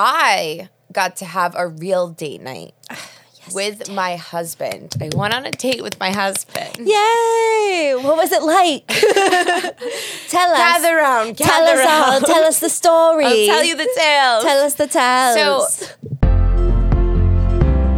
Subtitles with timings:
[0.00, 2.72] I got to have a real date night
[3.52, 4.94] with my husband.
[5.00, 6.76] I went on a date with my husband.
[6.78, 7.96] Yay!
[8.00, 8.86] What was it like?
[10.28, 10.56] tell us.
[10.56, 12.20] Gather around, tell gather us all.
[12.20, 13.24] Tell us the story.
[13.24, 14.42] I'll tell you the tale.
[14.42, 15.74] Tell us the tales.
[15.74, 15.96] So,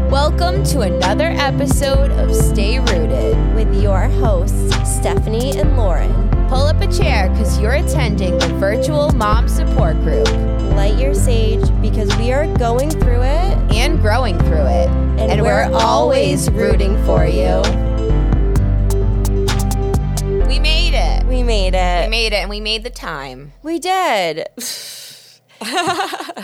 [0.09, 3.37] welcome to another episode of Stay Rooted.
[3.55, 6.30] with your hosts, Stephani and Lauren.
[6.51, 10.27] Pull up a chair because you're attending the virtual mom support group
[10.75, 14.89] Light your sage because we are going through it and growing through it.
[15.21, 17.63] and, we're, always rooting for you.
[20.49, 21.25] We made it.
[21.27, 22.07] We made it.
[22.07, 23.53] We made it and we made the time.
[23.63, 24.49] We did.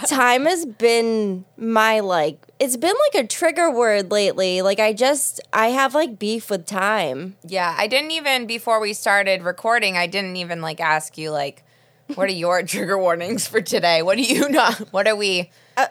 [0.06, 4.62] Time has been my like it's been like a trigger word lately.
[4.62, 7.36] Like I just I have like beef with time.
[7.46, 11.62] Yeah, I didn't even before we started recording, I didn't even like ask you like
[12.14, 14.02] what are your trigger warnings for today?
[14.02, 15.86] What do you not what are we Uh,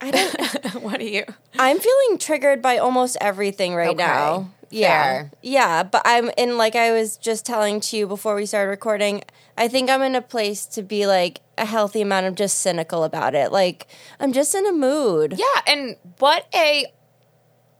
[0.00, 1.24] I don't what are you
[1.58, 4.50] I'm feeling triggered by almost everything right Okay, now.
[4.68, 5.02] Yeah.
[5.02, 5.30] fair.
[5.42, 9.22] Yeah, but I'm in like I was just telling to you before we started recording,
[9.56, 13.04] I think I'm in a place to be like a healthy amount of just cynical
[13.04, 13.52] about it.
[13.52, 13.86] Like
[14.20, 15.34] I'm just in a mood.
[15.38, 16.86] Yeah, and what a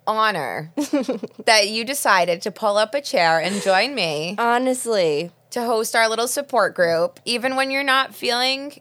[0.06, 0.72] honor
[1.46, 5.32] that you decided to pull up a chair and join me Honestly.
[5.50, 8.80] to host our little support group, even when you're not feeling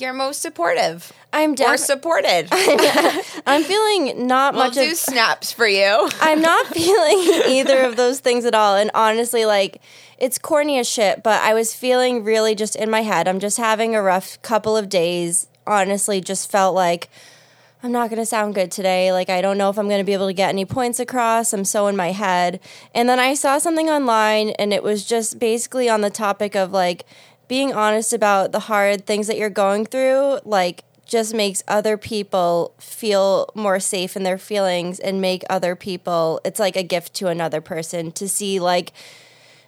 [0.00, 2.48] your most supportive I'm or def- supported.
[3.46, 6.08] I'm feeling not we'll much do of snaps for you.
[6.20, 8.76] I'm not feeling either of those things at all.
[8.76, 9.80] And honestly, like,
[10.18, 13.28] it's corny as shit, but I was feeling really just in my head.
[13.28, 15.46] I'm just having a rough couple of days.
[15.66, 17.10] Honestly, just felt like
[17.82, 19.12] I'm not going to sound good today.
[19.12, 21.52] Like, I don't know if I'm going to be able to get any points across.
[21.52, 22.60] I'm so in my head.
[22.94, 26.72] And then I saw something online, and it was just basically on the topic of
[26.72, 27.04] like
[27.48, 30.40] being honest about the hard things that you're going through.
[30.44, 36.40] Like, just makes other people feel more safe in their feelings and make other people
[36.44, 38.92] it's like a gift to another person to see like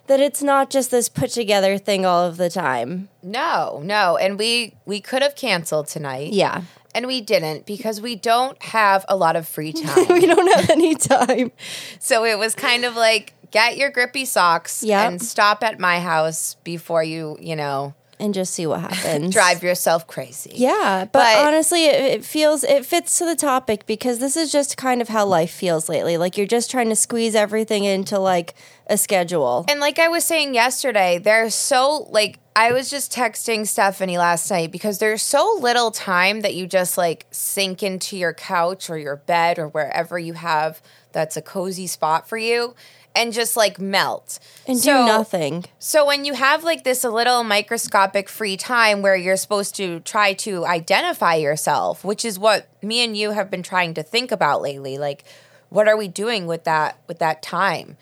[0.09, 3.09] that it's not just this put together thing all of the time.
[3.21, 6.33] No, no, and we we could have canceled tonight.
[6.33, 6.63] Yeah.
[6.95, 10.07] And we didn't because we don't have a lot of free time.
[10.09, 11.51] We don't have any time.
[11.99, 15.07] so it was kind of like get your grippy socks Yep.
[15.11, 19.33] and stop at my house before you, you know, And just see what happens.
[19.39, 20.51] drive yourself crazy.
[20.55, 24.51] Yeah, but, But- honestly, it, it feels it fits to the topic because this is
[24.51, 26.17] just kind of how life feels lately.
[26.17, 28.55] Like you're just trying to squeeze everything into like
[28.87, 29.65] a schedule.
[29.69, 34.51] And like I was saying yesterday, there's so like I was just texting Stephani last
[34.51, 38.97] night because there's so little time that you just like sink into your couch or
[38.97, 40.81] your bed or wherever you have
[41.13, 42.75] that's a cozy spot for you
[43.15, 45.65] and just like melt And So- do nothing.
[45.79, 50.01] So when you have like this a little microscopic free time where you're supposed to
[50.01, 54.33] try to identify yourself, which is what me and you have been trying to think
[54.33, 55.23] about lately, like
[55.69, 57.95] what are we doing with that with that time?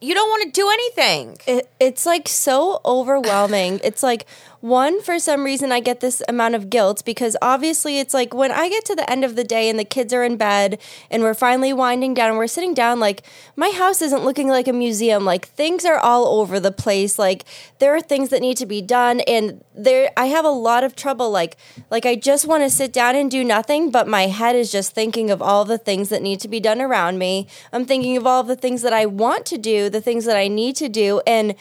[0.00, 1.38] You don't want to do anything.
[1.46, 3.80] It, it's like so overwhelming.
[3.82, 4.26] it's like
[4.60, 8.50] one for some reason I get this amount of guilt because obviously it's like when
[8.50, 10.80] I get to the end of the day and the kids are in bed
[11.10, 13.22] and we're finally winding down we're sitting down like
[13.54, 15.24] my house isn't looking like a museum.
[15.24, 17.18] Like things are all over the place.
[17.18, 17.44] Like
[17.78, 20.96] there are things that need to be done and there I have a lot of
[20.96, 21.30] trouble.
[21.30, 21.56] Like
[21.90, 24.92] like I just want to sit down and do nothing but my head is just
[24.92, 27.46] thinking of all the things that need to be done around me.
[27.72, 30.48] I'm thinking of all the things that I want to do, the things that I
[30.48, 31.54] need to do and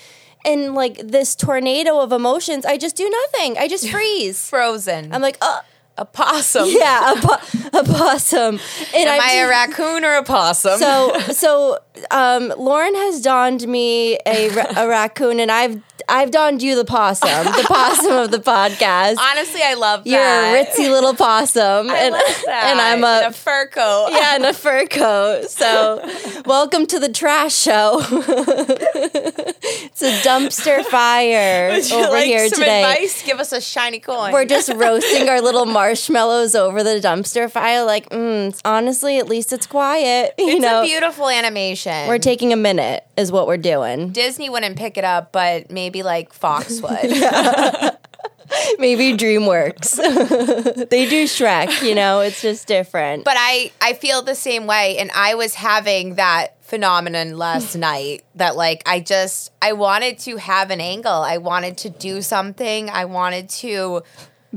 [0.48, 3.58] and like this tornado of emotions, I just do nothing.
[3.58, 4.50] I just freeze.
[4.50, 5.14] Frozen.
[5.14, 5.60] I'm like, uh,
[6.00, 6.66] a possum.
[6.70, 8.60] yeah, a, po- a possum.
[8.96, 10.78] And Am I I a raccoon or a possum?
[10.80, 11.80] so so
[12.12, 16.86] um, Lauren has donned me a, ra- a raccoon, and I've I've donned you the
[16.86, 19.18] possum, the possum of the podcast.
[19.20, 20.10] honestly, I love that.
[20.10, 24.10] You're a ritzy little possum, and and I'm In a a fur coat.
[24.12, 25.50] yeah, in a fur coat.
[25.50, 26.02] So,
[26.46, 28.00] welcome to the trash show.
[28.12, 32.84] it's a dumpster fire over like here some today.
[32.84, 33.24] advice?
[33.24, 34.32] Give us a shiny coin.
[34.32, 37.84] We're just roasting our little marshmallows over the dumpster fire.
[37.84, 40.34] Like, mm, honestly, at least it's quiet.
[40.38, 42.08] You it's know, a beautiful animation.
[42.08, 44.12] we're taking a minute, is what we're doing.
[44.12, 47.98] Disney wouldn't pick it up, but maybe like Fox would.
[48.80, 49.98] Maybe DreamWorks.
[50.90, 51.84] they do Shrek.
[51.84, 53.26] You know, it's just different.
[53.26, 58.24] But I I feel the same way, and I was having that phenomenon last night.
[58.36, 61.12] That like I just I wanted to have an angle.
[61.12, 62.90] I wanted to do something.
[62.90, 64.04] I wanted to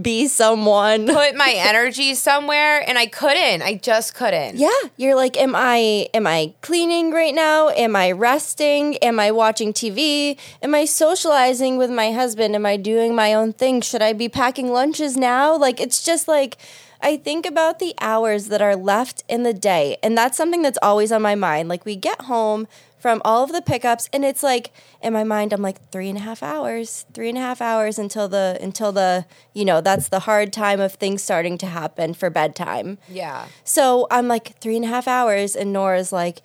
[0.02, 1.06] be someone.
[1.20, 3.62] put my energy somewhere, and I couldn't.
[3.62, 4.56] I just couldn't.
[4.56, 7.69] Yeah, you're like, am I am I cleaning right now?
[7.70, 8.97] Am I resting?
[8.99, 10.38] Am I watching TV?
[10.62, 12.55] Am I socializing with my husband?
[12.55, 13.81] Am I doing my own thing?
[13.81, 15.56] Should I be packing lunches now?
[15.56, 16.56] Like it's just like
[17.02, 19.97] I think about the hours that are left in the day.
[20.02, 21.69] And that's something that's always on my mind.
[21.69, 22.69] Like we get home
[23.00, 26.19] from all of the pickups and it's like in my mind I'm like three and
[26.19, 30.08] a half hours, three and a half hours until the until the you know, that's
[30.08, 32.99] the hard time of things starting to happen for bedtime.
[33.08, 33.47] Yeah.
[33.64, 36.43] So I'm like three and a half hours and Nora's like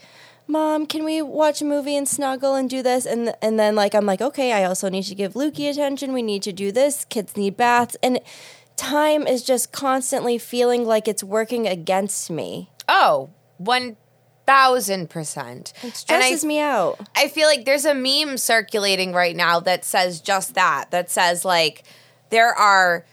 [0.48, 3.06] Mom, can we watch a movie and snuggle and do this?
[3.06, 6.14] And and then like I'm like, okay, I also need to give Lukey attention.
[6.14, 7.06] We need to do this.
[7.06, 7.98] Kids need baths.
[8.04, 8.20] And
[8.76, 12.70] time is just constantly feeling like it's working against me.
[12.88, 13.98] Oh, one
[14.46, 15.74] thousand percent.
[15.84, 17.00] It stresses me out.
[17.16, 20.92] I feel like there's a meme circulating right now that says just that.
[20.92, 21.84] That says like
[22.30, 23.06] there are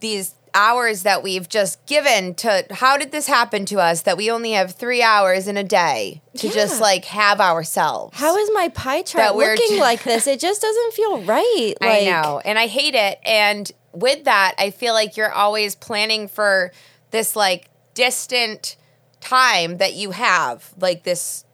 [0.00, 4.28] these hours that we've just given to how did this happen to us that we
[4.28, 6.52] only have three hours in a day to Yeah.
[6.52, 10.26] just like have ourselves How is my pie That chart we're looking like this?
[10.26, 11.74] It just doesn't feel right.
[11.80, 13.20] I know, and I hate it.
[13.24, 16.72] And with that, I feel like you're always planning for
[17.12, 18.76] this like distant
[19.20, 21.44] time that you have, like this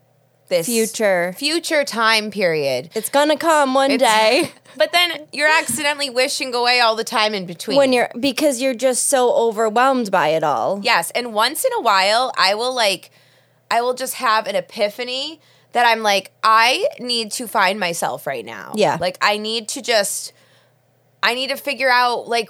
[0.48, 1.34] this Future.
[1.36, 2.90] future time period.
[2.94, 4.08] It's gonna come one It's-
[4.44, 7.76] day But then you're accidentally wishing away all the time in between.
[7.76, 10.80] when you're because you're just so overwhelmed by it all.
[10.84, 13.10] Yes, and once in a while, I will like,
[13.70, 15.40] I will just have an epiphany
[15.72, 18.72] that I'm like, I need to find myself right now.
[18.76, 18.98] Yeah.
[19.00, 20.32] like I need to just,
[21.24, 22.48] I need to figure out like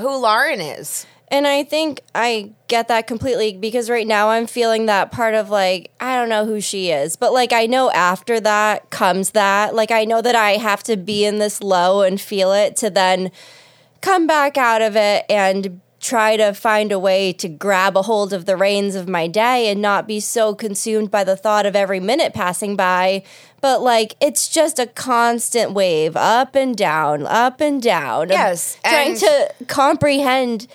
[0.00, 1.06] who Lauren is.
[1.32, 5.48] And I think I get that completely because right now I'm feeling that part of
[5.48, 7.16] like, I don't know who she is.
[7.16, 9.74] But like, I know after that comes that.
[9.74, 12.90] Like, I know that I have to be in this low and feel it to
[12.90, 13.30] then
[14.02, 18.34] come back out of it and try to find a way to grab a hold
[18.34, 21.74] of the reins of my day and not be so consumed by the thought of
[21.74, 23.22] every minute passing by.
[23.62, 28.28] But like, it's just a constant wave up and down, up and down.
[28.28, 30.66] Yes, Trying to comprehend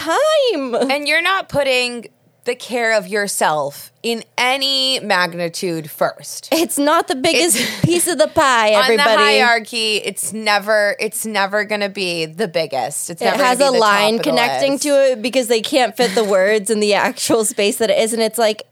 [0.00, 0.90] time.
[0.90, 2.06] And you're not putting
[2.44, 6.48] the care of yourself in any magnitude first.
[6.50, 9.10] It's not the biggest piece of the pie, On everybody.
[9.10, 13.10] the hierarchy, it's never it's never gonna be the biggest.
[13.10, 16.80] It's it has a line connecting to it because they can't fit the words in
[16.80, 18.62] the actual space that it is, and it's like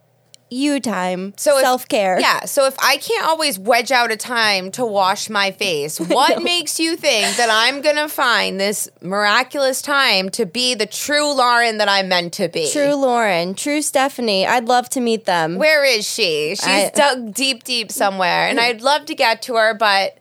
[0.50, 2.18] you time, So self care.
[2.18, 2.44] Yeah.
[2.44, 6.80] So if I can't always wedge out a time to wash my face, what makes
[6.80, 11.88] you think that I'm gonna find this miraculous time to be the true Lauren that
[11.88, 12.70] I'm meant to be?
[12.72, 14.46] True Lauren, true Stephani.
[14.46, 15.56] I'd love to meet them.
[15.56, 16.50] Where is she?
[16.56, 20.18] She's I- dug deep, deep somewhere, and I'd love to get to her, but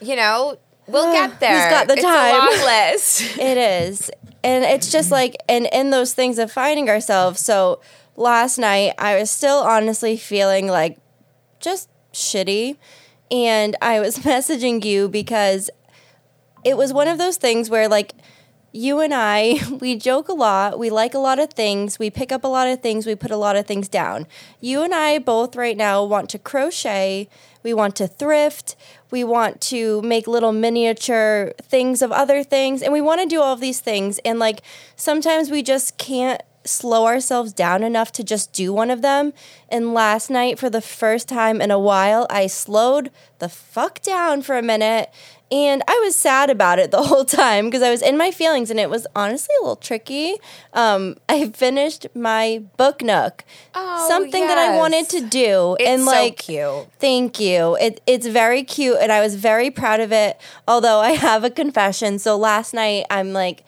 [0.00, 1.50] you know, we'll get there.
[1.62, 2.34] Who's got the it's time?
[2.34, 3.38] A long list.
[3.38, 4.10] It is.
[4.44, 7.40] And it's just like, and in those things of finding ourselves.
[7.40, 7.80] So
[8.18, 10.98] last night, I was still honestly feeling like
[11.60, 12.76] just shitty.
[13.30, 15.70] And I was messaging you because
[16.64, 18.14] it was one of those things where, like,
[18.72, 20.78] you and I, we joke a lot.
[20.78, 21.98] We like a lot of things.
[21.98, 23.06] We pick up a lot of things.
[23.06, 24.26] We put a lot of things down.
[24.60, 27.28] You and I both right now want to crochet.
[27.62, 28.76] We want to thrift.
[29.10, 32.82] We want to make little miniature things of other things.
[32.82, 34.18] And we want to do all of these things.
[34.24, 34.62] And like
[34.96, 39.32] sometimes we just can't slow ourselves down enough to just do one of them.
[39.68, 44.42] And last night, for the first time in a while, I slowed the fuck down
[44.42, 45.10] for a minute.
[45.50, 48.70] And I was sad about it the whole time because I was in my feelings
[48.70, 50.34] and it was honestly a little tricky.
[50.74, 53.44] Um, I finished my book nook,
[53.74, 55.76] Oh, something that I wanted to do.
[55.80, 56.86] It's and so like, cute.
[56.98, 57.76] Thank you.
[57.80, 60.38] It, it's very cute, and I was very proud of it.
[60.66, 62.18] Although I have a confession.
[62.18, 63.64] So last night, I'm like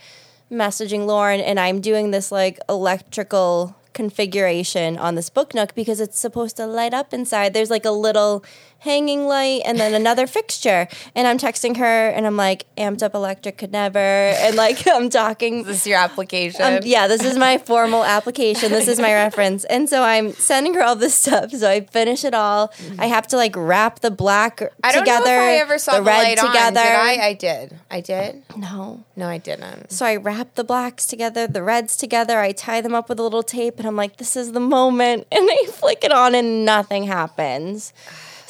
[0.51, 6.19] messaging Lauren, and I'm doing this like electrical configuration on this book nook because it's
[6.19, 7.53] supposed to light up inside.
[7.53, 8.45] There's like a little
[8.81, 10.89] hanging light and then another fixture.
[11.15, 13.99] And I'm texting her, and I'm like, amped up electric could never.
[13.99, 16.63] And like, I'm talking This is your application.
[16.63, 18.73] um, yeah, this is my formal application.
[18.73, 19.65] This is my reference.
[19.65, 21.53] And so I'm sending her all this stuff.
[21.53, 22.73] So I finish it all.
[22.99, 25.25] I have to like wrap the black I don't together.
[25.27, 26.47] know if I ever saw the, red light on.
[26.47, 26.81] together.
[26.81, 27.27] Did I?
[27.27, 27.79] I did.
[27.91, 28.43] I did.
[28.57, 29.05] no.
[29.17, 29.93] No, I didn't.
[29.93, 32.41] So I wrap the blacks together, the reds together.
[32.41, 35.27] I tie them up with a little tape, and I'm like, "This is the moment."
[35.33, 37.93] And I flick it on, and nothing happens.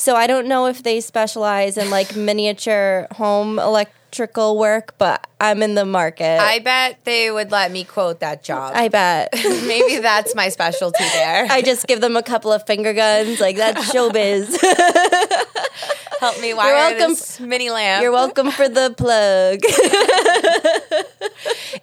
[0.01, 5.63] So I don't know if they specialize in like miniature home electrical work, but I'm
[5.63, 6.39] in the market.
[6.39, 8.73] I bet they would let me quote that job.
[8.77, 9.31] I bet.
[9.35, 11.47] Maybe that's my specialty there.
[11.51, 14.55] I just give them a couple of finger guns, like that's showbiz.
[16.21, 17.11] Help me wire welcome.
[17.13, 18.03] this mini lamp.
[18.03, 19.61] You're welcome for the plug.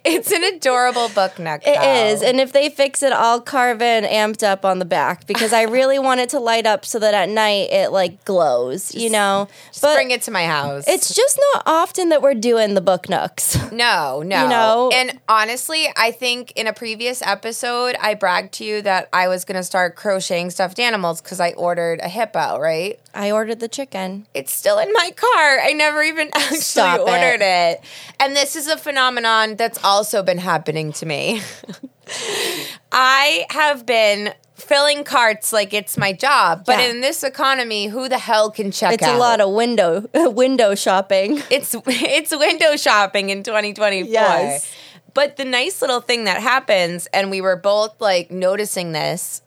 [0.04, 1.62] It's an adorable book nook.
[1.66, 2.06] It though.
[2.06, 5.52] is, and if they fix it, I'll carve in amped up on the back because
[5.52, 9.10] I really want it to light up so that at night it like glows, you
[9.10, 9.48] know.
[9.68, 10.84] Just but bring it to my house.
[10.86, 13.47] it's just not often that we're doing the book nooks.
[13.72, 14.42] No, no.
[14.42, 14.90] You know?
[14.92, 19.44] And honestly, I think in a previous episode, I bragged to you that I was
[19.44, 22.98] going to start crocheting stuffed animals because I ordered a hippo, right?
[23.14, 24.26] I ordered the chicken.
[24.34, 25.60] It's still in my car.
[25.60, 27.02] I never even actually Stop it.
[27.02, 27.80] ordered it.
[28.18, 31.42] And this is a phenomenon that's also been happening to me.
[32.92, 36.86] I have been filling carts like it's my job, but Yeah.
[36.90, 39.16] in this economy, who the hell can check It's out?
[39.16, 41.42] a lot of window window shopping.
[41.50, 44.10] it's it's window shopping in 2024.
[44.12, 44.70] Yes.
[45.14, 49.42] But the nice little thing that happens, and we were both like noticing this,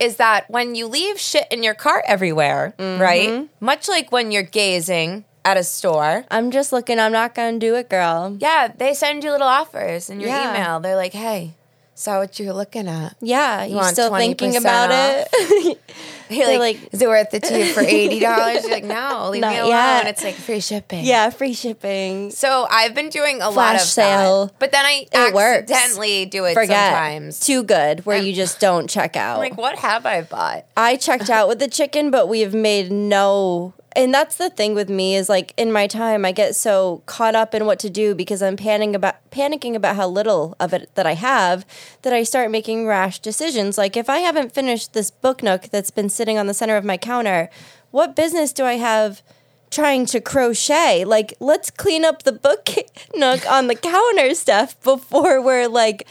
[0.00, 3.00] is that when you leave shit in your cart everywhere, Mm-hmm.
[3.00, 3.48] right?
[3.60, 6.24] Much like when you're gazing at a store.
[6.30, 6.98] I'm just looking.
[6.98, 8.36] I'm not gonna do it, girl.
[8.40, 10.50] Yeah, they send you little offers in your Yeah.
[10.50, 10.80] email.
[10.80, 11.52] They're like, hey,
[11.94, 13.16] saw what you're looking at.
[13.20, 15.26] Yeah, you, want still thinking about off?
[15.32, 15.78] it?
[16.30, 18.20] You're They're like, like- is it worth it to you for $80?
[18.62, 19.68] You're like, no, leave me alone.
[19.68, 20.06] yet.
[20.06, 21.04] It's like free shipping.
[21.04, 22.30] yeah, free shipping.
[22.30, 24.46] So I've been doing a lot of sale.
[24.46, 24.58] that.
[24.58, 25.70] But then I It works.
[25.70, 26.92] accidentally do it Forget.
[26.92, 27.40] sometimes.
[27.40, 29.34] Too good, where you just don't check out.
[29.34, 30.64] I'm like, what have I bought?
[30.76, 33.74] I checked out with the chicken, but we've made no.
[33.96, 37.36] And that's the thing with me is like in my time, I get so caught
[37.36, 40.90] up in what to do because I'm panicking about panicking about how little of it
[40.94, 41.64] that I have
[42.02, 43.78] that I start making rash decisions.
[43.78, 46.84] Like if I haven't finished this book nook that's been sitting on the center of
[46.84, 47.48] my counter,
[47.90, 49.22] what business do I have?
[49.70, 52.68] trying to crochet like let's clean up the book
[53.16, 56.06] nook on the counter stuff before we're like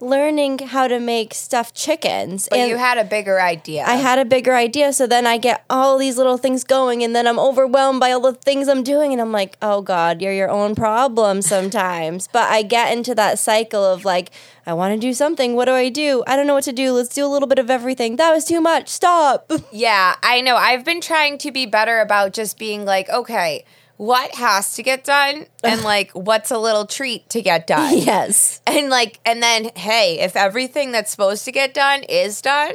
[0.00, 3.84] learning how to make stuffed chickens But you had a bigger idea.
[3.86, 7.14] I had a bigger idea, so then I get all these little things going, and
[7.14, 10.32] then I'm overwhelmed by all the things I'm doing, and I'm like, oh God, you're
[10.32, 12.28] your own problem sometimes.
[12.32, 14.30] but I get into that cycle of like,
[14.66, 15.54] I want to do something.
[15.54, 16.24] What do I do?
[16.26, 16.92] I don't know what to do.
[16.92, 18.16] Let's do a little bit of everything.
[18.16, 18.88] That was too much.
[18.88, 19.52] Stop.
[19.72, 20.56] yeah, I know.
[20.56, 23.64] I've been trying to be better about just being like, okay,
[23.96, 25.46] what has to get done?
[25.64, 27.96] And like, what's a little treat to get done?
[27.98, 28.60] yes.
[28.66, 32.74] And like, and then, hey, if everything that's supposed to get done is done,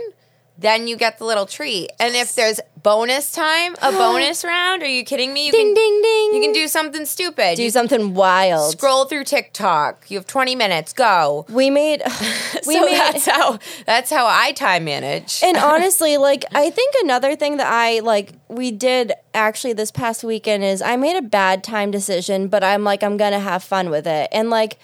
[0.62, 1.91] then you get the little treat.
[2.00, 5.48] And if there's bonus time, a bonus round, are you kidding me?
[5.48, 6.34] You Ding, can, ding, ding.
[6.36, 7.56] You can do something stupid.
[7.58, 8.72] do you something wild.
[8.72, 10.10] scroll through TikTok.
[10.10, 10.94] You have 20 minutes.
[10.94, 11.46] Go.
[11.50, 12.01] we made,
[12.68, 15.41] we so made, that's how that's how I time manage.
[15.44, 20.24] and honestly, like I think another thing that I like we did actually this past
[20.24, 23.89] weekend is I made a bad time decision, but I'm like I'm gonna have fun
[23.89, 24.30] with it.
[24.32, 24.77] And like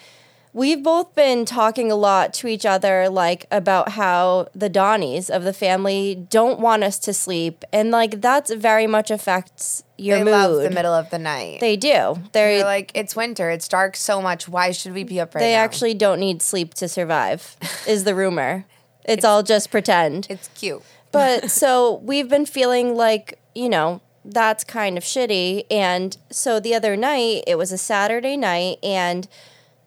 [0.57, 5.43] we've both been talking a lot to each other like about how the Donnies of
[5.43, 10.23] the family don't want us to sleep and like that's very much affects your they
[10.23, 10.33] mood.
[10.33, 11.59] love the middle of the night.
[11.59, 11.89] They do.
[12.31, 13.51] They're They're like, it's winter.
[13.51, 14.47] It's dark so much.
[14.49, 15.59] Why should we be up right they now?
[15.59, 17.55] actually don't need sleep to survive.
[17.87, 18.65] Is the rumor.
[19.05, 20.27] It's, all just pretend.
[20.29, 20.83] it's cute.
[21.11, 25.65] But so we've been feeling like, you know, that's kind of shitty.
[25.71, 29.27] And so the other night, it was a Saturday night, and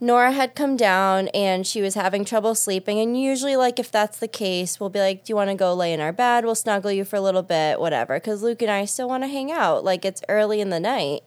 [0.03, 2.99] Nora had come down and she was having trouble sleeping.
[2.99, 5.75] And usually, like, if that's the case, we'll be like, Do you want to go
[5.75, 6.45] lay in our bed?
[6.45, 8.17] We'll snuggle you for a little bit, whatever.
[8.17, 9.85] Because Luke and I still want to hang out.
[9.85, 11.21] Like, it's early in the night.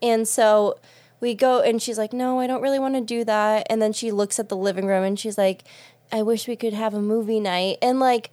[0.00, 0.78] And so
[1.20, 3.66] we go, and she's like, No, I don't really want to do that.
[3.68, 5.64] And then she looks at the living room and she's like,
[6.12, 7.78] I wish we could have a movie night.
[7.80, 8.30] And like,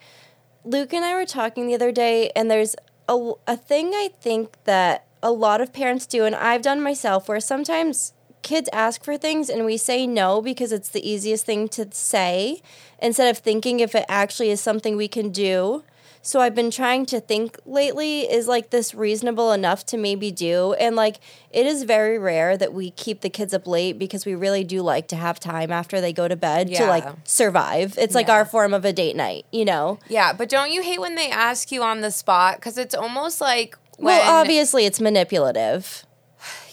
[0.63, 2.75] Luke and I were talking the other day, and there's
[3.07, 7.29] a, a thing I think that a lot of parents do, and I've done myself,
[7.29, 11.67] where sometimes kids ask for things and we say no because it's the easiest thing
[11.69, 12.61] to say
[13.01, 15.83] instead of thinking if it actually is something we can do.
[16.23, 20.73] So I've been trying to think lately is like this reasonable enough to maybe do
[20.73, 21.19] and like
[21.51, 24.81] it is very rare that we keep the kids up late because we really do
[24.81, 27.97] like to have time after they go to bed to like survive.
[27.97, 28.33] It's like Yeah.
[28.33, 29.99] our form of a date night, you know.
[30.09, 32.57] Yeah, but don't you hate when they ask you on the spot?
[32.57, 36.05] Because it's almost like when, Well, obviously it's manipulative.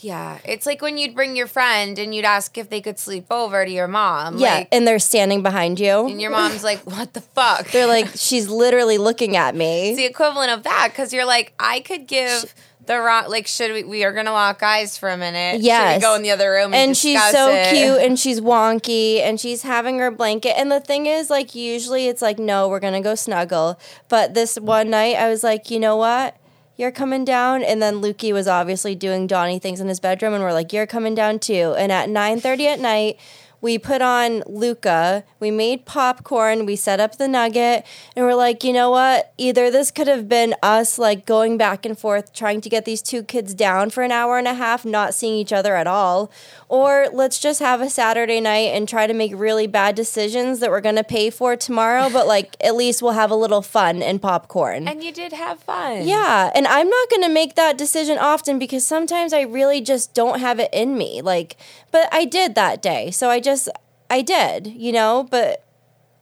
[0.05, 3.27] Yeah, it's like when you'd bring your friend and you'd ask if they could sleep
[3.31, 4.39] over to your mom.
[4.39, 6.07] Yeah, like, and they're standing behind you.
[6.07, 9.95] and your mom's like, "What the fuck?" They're like, she's literally looking at it's me.
[9.97, 12.55] the equivalent of that because you're like, I could give
[12.87, 13.25] the wrong.
[13.29, 13.83] Like, should we?
[13.85, 15.63] We are gonna lock eyes for a minute.
[15.63, 17.71] We go in the other room and, And she's so it?
[17.71, 20.59] cute and she's wonky and she's having her blanket.
[20.59, 23.79] And the thing is, like, usually it's like, no, we're going to go snuggle.
[24.11, 26.37] But this one night, I was like, you know what?
[26.77, 27.63] You're coming down.
[27.63, 30.35] And then Lukey was obviously doing Donnie things in his bedroom.
[30.35, 31.75] And we're like, you're coming down too.
[31.79, 33.19] And at 9.30 at night,
[33.65, 38.63] we put on Luca, we made popcorn, we set up the nugget, and we're like,
[38.63, 39.33] you know what?
[39.39, 43.01] Either this could have been us like going back and forth trying to get these
[43.01, 46.31] two kids down for an hour and a half, not seeing each other at all,
[46.75, 50.71] or let's just have a Saturday night and try to make really bad decisions that
[50.71, 54.03] we're going to pay for tomorrow, but like at least we'll have a little fun
[54.03, 54.89] and popcorn.
[54.89, 56.09] And you did have fun.
[56.09, 60.15] Yeah, and I'm not going to make that decision often because sometimes I really just
[60.15, 61.23] don't have it in me.
[61.23, 61.57] Like,
[61.93, 63.13] but I did that day.
[63.13, 63.69] So I just
[64.11, 65.65] I did, you know, but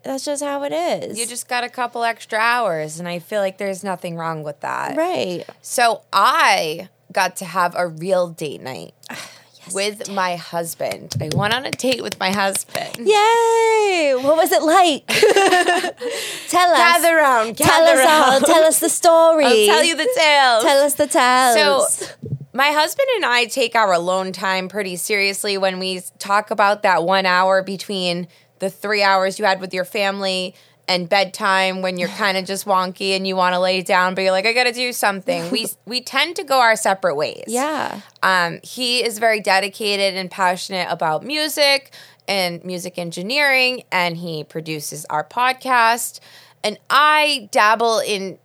[0.05, 1.19] that's just how it is.
[1.19, 4.61] You just got a couple extra hours, and I feel like there's nothing wrong with
[4.61, 4.99] that.
[4.99, 5.47] right.
[5.63, 8.93] So I got to have a real date night
[9.73, 11.15] with my husband.
[11.21, 12.97] I went on a date with my husband.
[12.99, 14.15] Yay!
[14.17, 15.07] What was it like?
[16.49, 16.79] tell us.
[16.79, 18.41] Gather around, tell gather us all.
[18.41, 19.45] Tell us the story.
[19.45, 20.65] I'll tell you the tales.
[20.65, 21.95] Tell us the tales.
[21.95, 22.07] So,
[22.53, 27.05] my husband and I take our alone time pretty seriously when we talk about that
[27.05, 28.29] one hour between
[28.59, 30.55] the three hours you had with your family
[30.93, 34.23] and bedtime when you're kind of just wonky and you want to lay down, but
[34.23, 35.51] you're like, I got to do something.
[35.51, 37.45] we we tend to go our separate ways.
[37.47, 38.01] yeah.
[38.23, 41.93] Um, he is very dedicated and passionate about music
[42.29, 46.21] and music engineering, and he produces our podcast.
[46.63, 48.39] And I dabble in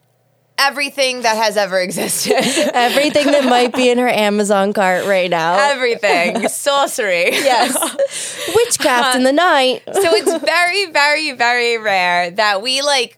[0.59, 2.33] everything that has ever existed.
[2.73, 5.55] Everything that might be in her Amazon cart right now.
[5.71, 6.47] everything.
[6.49, 7.29] Sorcery.
[7.31, 7.75] yes.
[8.55, 9.83] Witchcraft in the night.
[9.85, 13.17] So it's very, very, very rare that we like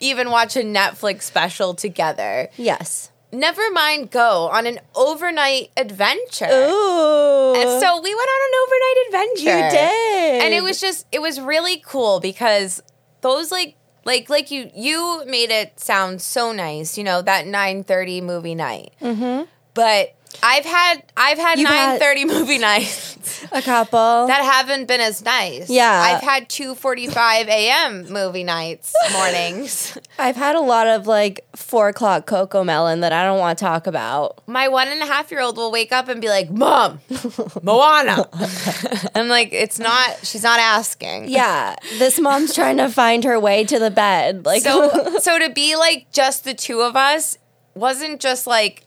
[0.00, 2.48] even watch a Netflix special together.
[2.56, 3.10] Yes.
[3.32, 6.46] Never mind go on an overnight adventure.
[6.46, 7.54] Ooh.
[7.54, 9.58] And so we went on an overnight adventure.
[9.58, 10.42] you did.
[10.44, 12.82] and it was just it was really cool because
[13.20, 13.74] those like
[14.08, 18.92] like like you you made it sound so nice you know that 9.30 movie night
[19.00, 19.44] mm-hmm.
[19.74, 24.26] but i've had i've had You've had- 9.30 movie nights a couple.
[24.26, 25.90] that haven't been as nice Yeah.
[25.90, 32.26] i've had 2.45 a.m movie nights mornings I've had a lot of like four o'clock
[32.26, 34.40] CoComelon that I don't want to talk about.
[34.48, 37.00] my one and a half year old will wake up and be like mom
[37.62, 38.28] moana
[39.14, 43.64] i'm like it's not she's not asking Yeah, this mom's trying to find her way
[43.64, 44.44] to the bed.
[44.46, 47.38] Like, so so to be like just the two of us
[47.74, 48.84] wasn't just like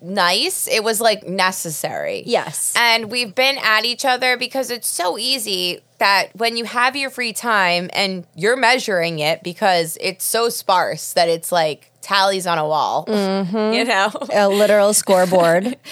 [0.00, 0.68] nice.
[0.68, 2.22] It was like necessary.
[2.26, 6.96] Yes, and we've been at each other because it's so easy that when you have
[6.96, 12.46] your free time and you're measuring it because it's so sparse that it's like tallies
[12.46, 13.72] on a wall Mm-hmm.
[13.74, 15.76] you know a literal scoreboard.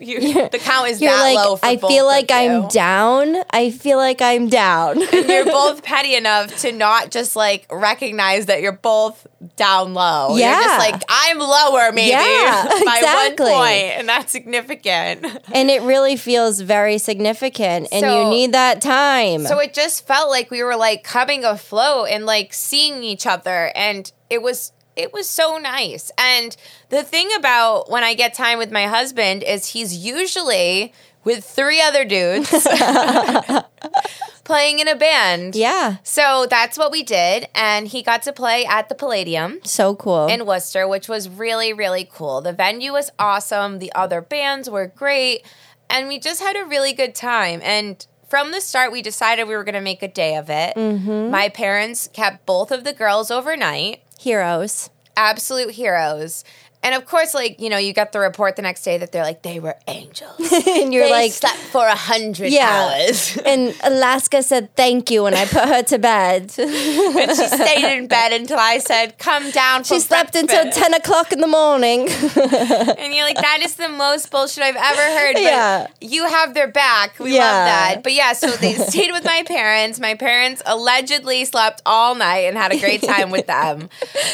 [0.00, 2.68] You- the count is You're that like, low I feel like I'm you.
[2.70, 3.36] down.
[3.50, 5.00] I feel like I'm down.
[5.12, 10.30] you're both petty enough to not just like recognize that you're both down low.
[10.30, 10.62] You're Yeah.
[10.62, 13.50] just like, I'm lower maybe Yeah, by exactly.
[13.50, 15.26] one point, and that's significant.
[15.52, 19.46] and it really feels very significant, and So- you need that time.
[19.46, 23.70] So it just felt like we were like coming afloat and like seeing each other
[23.74, 26.10] and it was it was so nice.
[26.18, 26.56] And
[26.90, 30.92] the thing about when I get time with my husband is he's usually
[31.24, 32.50] with three other dudes
[34.44, 35.54] playing in a band.
[35.54, 39.60] yeah, So that's what we did and he got to play at the Palladium.
[39.64, 40.26] so cool.
[40.26, 42.40] in Worcester, which was really, really cool.
[42.40, 43.78] The venue was awesome.
[43.78, 45.42] The other bands were great.
[45.90, 47.60] And we just had a really good time.
[47.62, 50.76] And from the start, we decided we were going to make a day of it.
[50.76, 51.30] Mm-hmm.
[51.30, 54.90] My parents kept both of the girls overnight, Heroes.
[55.16, 56.44] absolute heroes.
[56.82, 59.24] And of course, like, you know, you get the report the next day that they're
[59.24, 60.38] like, they were angels.
[60.66, 62.68] and you're they like, slept for a hundred Yeah.
[62.94, 63.36] hours.
[63.46, 66.52] and Alaska said thank you when I put her to bed.
[66.58, 71.32] and she stayed in bed until I said, come down she slept until 10 o'clock
[71.32, 72.08] in the morning.
[72.08, 75.34] And you're like, that is the most bullshit I've ever heard.
[75.34, 75.86] But Yeah.
[76.00, 77.18] you have their back.
[77.18, 77.40] We Yeah.
[77.40, 78.00] love that.
[78.04, 79.98] But yeah, so they stayed with my parents.
[79.98, 83.88] My parents allegedly slept all night and had a great time with them.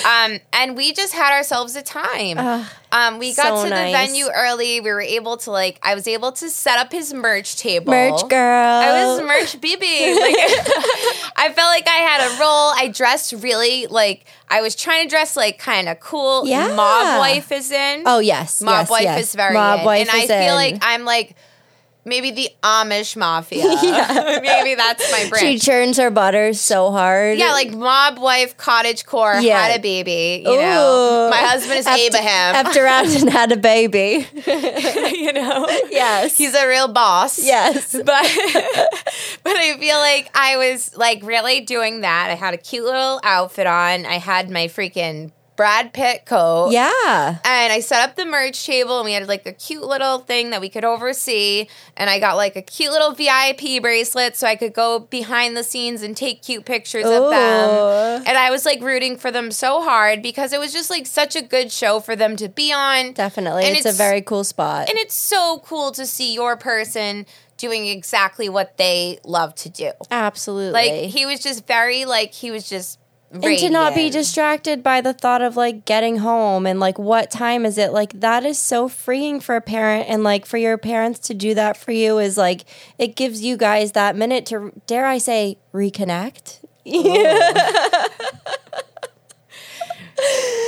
[0.06, 2.34] Um, and we just had ourselves a time.
[2.92, 3.92] Um, we got so to nice.
[3.92, 4.80] the venue early.
[4.80, 7.90] We were able to like, I was able to set up his merch table.
[7.90, 8.80] Merch girl.
[8.82, 9.80] I was merch BB.
[9.80, 10.34] Like,
[11.36, 12.72] I felt like I had a role.
[12.76, 16.46] I dressed really like I was trying to dress like kind of cool.
[16.46, 16.68] Yeah.
[16.68, 18.04] Mob wife is in.
[18.06, 18.62] Oh, yes.
[18.62, 19.20] Mob yes, wife yes.
[19.24, 19.84] is very Mob in.
[19.86, 20.74] wife and I feel in.
[20.74, 21.34] like I'm like
[22.04, 23.62] maybe the Amish mafia.
[24.42, 25.44] maybe that's my brand.
[25.46, 27.38] She churns her butter so hard.
[27.38, 29.60] yeah, like mob wife, cottage core, Yeah.
[29.66, 30.42] had a baby.
[30.44, 31.30] You know, Ooh.
[31.30, 32.54] my husband is After- Abraham.
[32.66, 34.26] After Ashton had a baby.
[34.46, 36.36] you know, Yes.
[36.36, 37.38] he's a real boss.
[37.42, 37.92] yes.
[38.04, 38.04] but
[39.42, 42.30] but I feel like I was like really doing that.
[42.30, 44.06] I had a cute little outfit on.
[44.06, 46.70] I had my freaking Brad Pitt coat.
[46.72, 47.38] Yeah.
[47.44, 50.50] And I set up the merch table and we had like a cute little thing
[50.50, 51.68] that we could oversee.
[51.96, 55.64] And I got like a cute little VIP bracelet so I could go behind the
[55.64, 58.22] scenes and take cute pictures of them.
[58.26, 61.36] And I was like rooting for them so hard because it was just like such
[61.36, 63.12] a good show for them to be on.
[63.12, 63.64] Definitely.
[63.64, 64.88] And It's, a very cool spot.
[64.88, 69.92] And it's so cool to see your person doing exactly what they love to do.
[70.10, 70.72] Absolutely.
[70.72, 72.98] Like he was just very like he was just
[73.42, 77.30] and to not be distracted by the thought of like getting home and like what
[77.30, 77.92] time is it?
[77.92, 81.54] Like that is so freeing for a parent and like for your parents to do
[81.54, 82.64] that for you is like
[82.98, 86.60] it gives you guys that minute to dare i say reconnect.
[86.86, 88.08] Oh.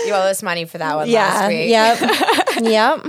[0.07, 1.69] You owe us money for that one yeah last week.
[1.69, 2.01] yep
[2.63, 3.05] yep.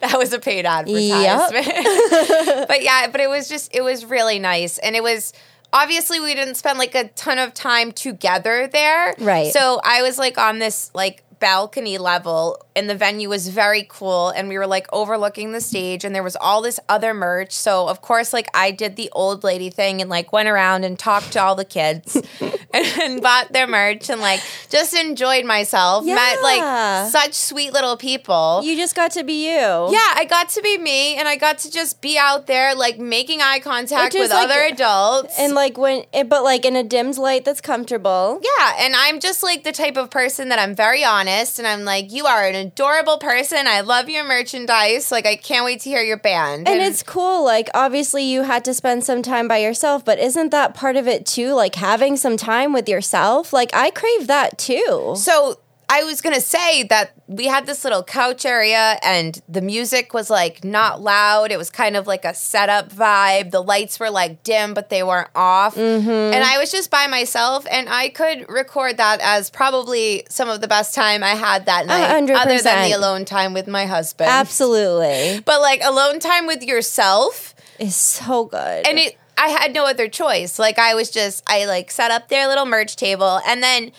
[0.00, 1.66] That was a paid advertisement.
[2.68, 5.32] but yeah, but it was just it was really nice, and it was
[5.72, 9.52] obviously we didn't spend like a ton of time together there, Right.
[9.52, 14.28] So I was like on this like balcony level and the venue was very cool
[14.30, 17.50] and we were like overlooking the stage and there was all this other merch.
[17.52, 20.96] So of course like i did the old lady thing and like went around and
[20.96, 22.16] talked to all the kids
[22.72, 28.60] and, bought their merch and like just enjoyed myself met like such sweet little people.
[28.64, 29.60] You just got to be you.
[29.98, 32.98] Yeah, I got to be me and I got to just be out there like
[32.98, 35.38] making eye contact with like- other adults.
[35.38, 38.40] and like when it, but like in a dimmed light that's comfortable.
[38.42, 41.84] Yeah, and I'm just like the type of person that I'm very honest and I'm
[41.84, 43.66] like, you are an adorable person.
[43.66, 45.10] I love your merchandise.
[45.10, 46.68] Like, I can't wait to hear your band.
[46.68, 47.44] And it's cool.
[47.44, 51.08] Like, obviously, you had to spend some time by yourself, but isn't that part of
[51.08, 51.54] it too?
[51.54, 53.52] Like, having some time with yourself?
[53.52, 55.14] Like, I crave that too.
[55.16, 55.58] so
[55.92, 60.30] I was gonna say that we had this little couch area and the music was
[60.30, 61.52] like not loud.
[61.52, 63.50] It was kind of like a setup vibe.
[63.50, 65.74] The lights were like dim, but they weren't off.
[65.74, 66.08] Mm-hmm.
[66.08, 70.62] And I was just by myself and I could record that as probably some of
[70.62, 72.06] the best time I had that night.
[72.06, 74.30] hundred Other than the alone time with my husband.
[74.30, 75.42] Absolutely.
[75.44, 78.86] But like alone time with yourself is so good.
[78.86, 80.58] and it I had no other choice.
[80.58, 83.92] Like I was just I like set up their little merch table and then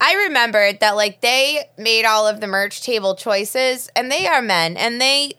[0.00, 4.42] I remembered that like they made all of the merch table choices and they are
[4.42, 5.32] men and they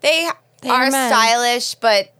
[0.00, 0.28] they,
[0.60, 2.13] They are are stylish but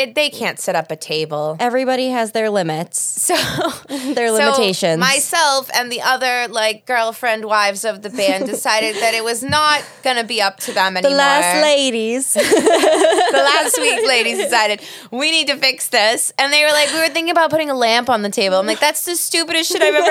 [0.00, 1.56] it, they can't set up a table.
[1.60, 2.98] Everybody has their limits,
[3.30, 3.34] So
[4.14, 4.98] their so limitations.
[4.98, 9.84] myself and the other like girlfriend wives of the band decided that it was not
[10.02, 11.10] going to be up to them anymore.
[11.12, 12.32] the last ladies.
[12.34, 16.98] the last week ladies decided we need to fix this and they were like we
[17.00, 19.82] were thinking about putting a lamp on the table i'm like that's the stupidest shit
[19.82, 20.10] i've ever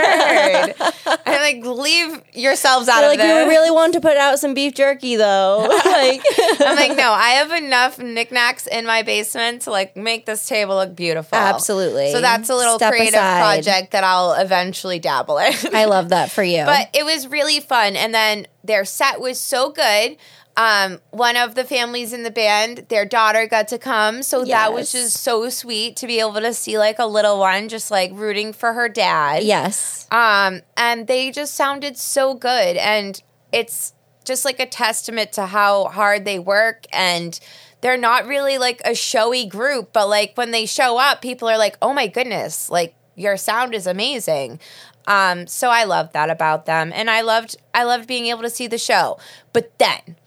[0.76, 4.18] heard i'm like leave yourselves out They're of like, we this really want to put
[4.18, 5.66] out some beef jerky though.
[5.86, 6.22] like,
[6.60, 10.76] i'm like no i have enough knickknacks in my basement to like make this table
[10.76, 12.12] look beautiful Absolutely.
[12.12, 13.40] so that's a little Step creative aside.
[13.64, 16.64] project that i'll eventually dabble in I love that for you.
[16.66, 17.96] but it was really fun.
[17.96, 20.18] And then their set was so good.
[20.58, 24.74] Um, one of the families in the band, their daughter got to come, so that
[24.74, 28.12] was just so sweet to be able to see like a little one just like
[28.14, 29.44] rooting for her dad.
[29.44, 30.06] yes.
[30.12, 33.22] Um, and they just sounded so good, and
[33.54, 33.94] it's
[34.26, 37.40] just like a testament to how hard they work and.
[37.82, 41.58] They're not really like a showy group, but like when they show up, people are
[41.58, 44.60] like, "Oh my goodness, like your sound is amazing."
[45.08, 48.50] Um, so I loved that about them, and I loved I loved being able to
[48.50, 49.18] see the show.
[49.54, 50.18] But then,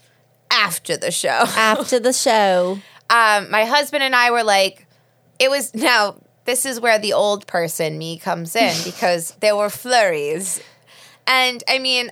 [0.50, 2.78] after the show, After the show.
[3.10, 4.86] um, my husband and I were like,
[5.38, 6.16] it was now.
[6.44, 10.60] This is where the old person me comes in because there were flurries,
[11.26, 12.10] and I mean,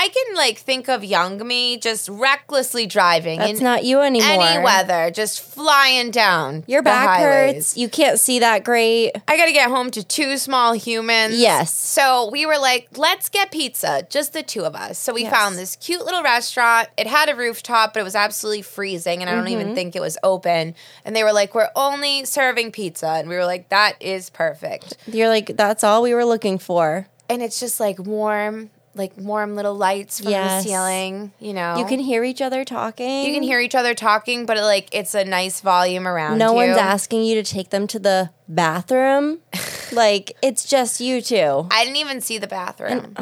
[0.00, 4.28] I can like think of young me just recklessly driving That's in not you anymore.
[4.30, 6.62] any weather, just flying down.
[6.68, 7.76] Your back hurts.
[7.76, 9.10] You can't see that great.
[9.26, 11.34] I got to get home to two small humans.
[11.40, 11.74] Yes.
[11.74, 14.98] So we were like, let's get pizza, just the two of us.
[15.00, 15.32] So we Yes.
[15.34, 16.88] found this cute little restaurant.
[16.96, 19.60] It had a rooftop, but it was absolutely freezing, and I don't Mm-hmm.
[19.60, 20.76] even think it was open.
[21.04, 23.08] And they were like, we're only serving pizza.
[23.08, 24.96] And we were like, that is perfect.
[25.08, 27.08] You're like, that's all we were looking for.
[27.28, 30.62] And it's just like warm, like warm little lights from Yes.
[30.64, 31.76] the ceiling, you know?
[31.78, 33.24] You can hear each other talking.
[33.26, 36.56] You can hear each other talking, but like it's a nice volume around No you.
[36.56, 39.38] one's asking you to take them to the bathroom.
[39.92, 41.66] like it's just you two.
[41.70, 43.14] I didn't even see the bathroom.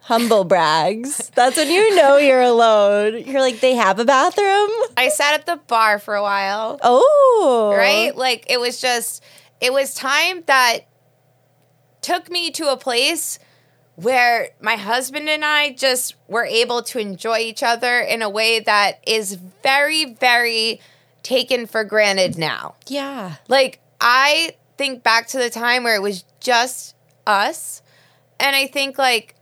[0.00, 1.30] Humble brags.
[1.34, 3.24] That's when you know you're alone.
[3.26, 4.70] You're like, they have a bathroom?
[4.96, 6.78] I sat at the bar for a while.
[6.82, 7.74] Oh.
[7.76, 8.14] right?
[8.16, 9.24] Like it was just,
[9.60, 10.80] it was time that
[12.02, 13.40] took me to a place
[13.96, 18.60] where my husband and I just were able to enjoy each other in a way
[18.60, 20.80] that is very, very
[21.22, 22.76] taken for granted now.
[22.86, 23.36] Yeah.
[23.48, 26.94] Like, I think back to the time where it was just
[27.26, 27.82] us,
[28.38, 29.34] and I think, like,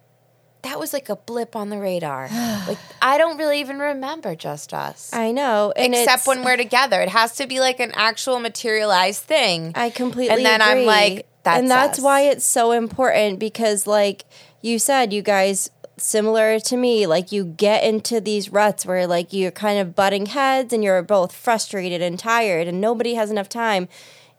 [0.63, 2.29] that was like a blip on the radar.
[2.67, 5.13] like I don't really even remember just us.
[5.13, 5.73] I know.
[5.77, 7.01] Except when we're together.
[7.03, 9.73] It has to be like an actual materialized thing.
[9.75, 12.05] I completely And then I'm like, that's and that's us.
[12.05, 14.25] why it's so important because, like
[14.63, 19.33] you said, you guys similar to me, like you get into these ruts where like
[19.33, 23.49] you're kind of butting heads and you're both frustrated and tired and nobody has enough
[23.49, 23.89] time.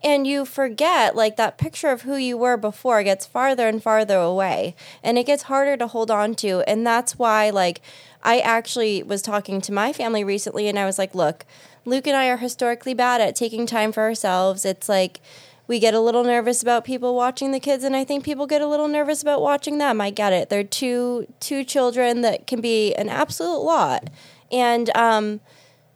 [0.04, 4.18] And you forget, like that picture of who you were before gets farther and farther
[4.18, 6.62] away, and it gets harder to hold on to.
[6.68, 7.82] And that's why, like,
[8.22, 11.44] I actually was talking to my family recently, and I was like, look,
[11.86, 14.64] Luke and I are historically bad at taking time for ourselves.
[14.64, 15.22] It's like
[15.68, 18.62] we get a little nervous about people watching the kids, and I think people get
[18.62, 20.00] a little nervous about watching them.
[20.02, 20.50] I get it.
[20.50, 24.10] They're two two children that can be an absolute lot,
[24.52, 25.40] and um,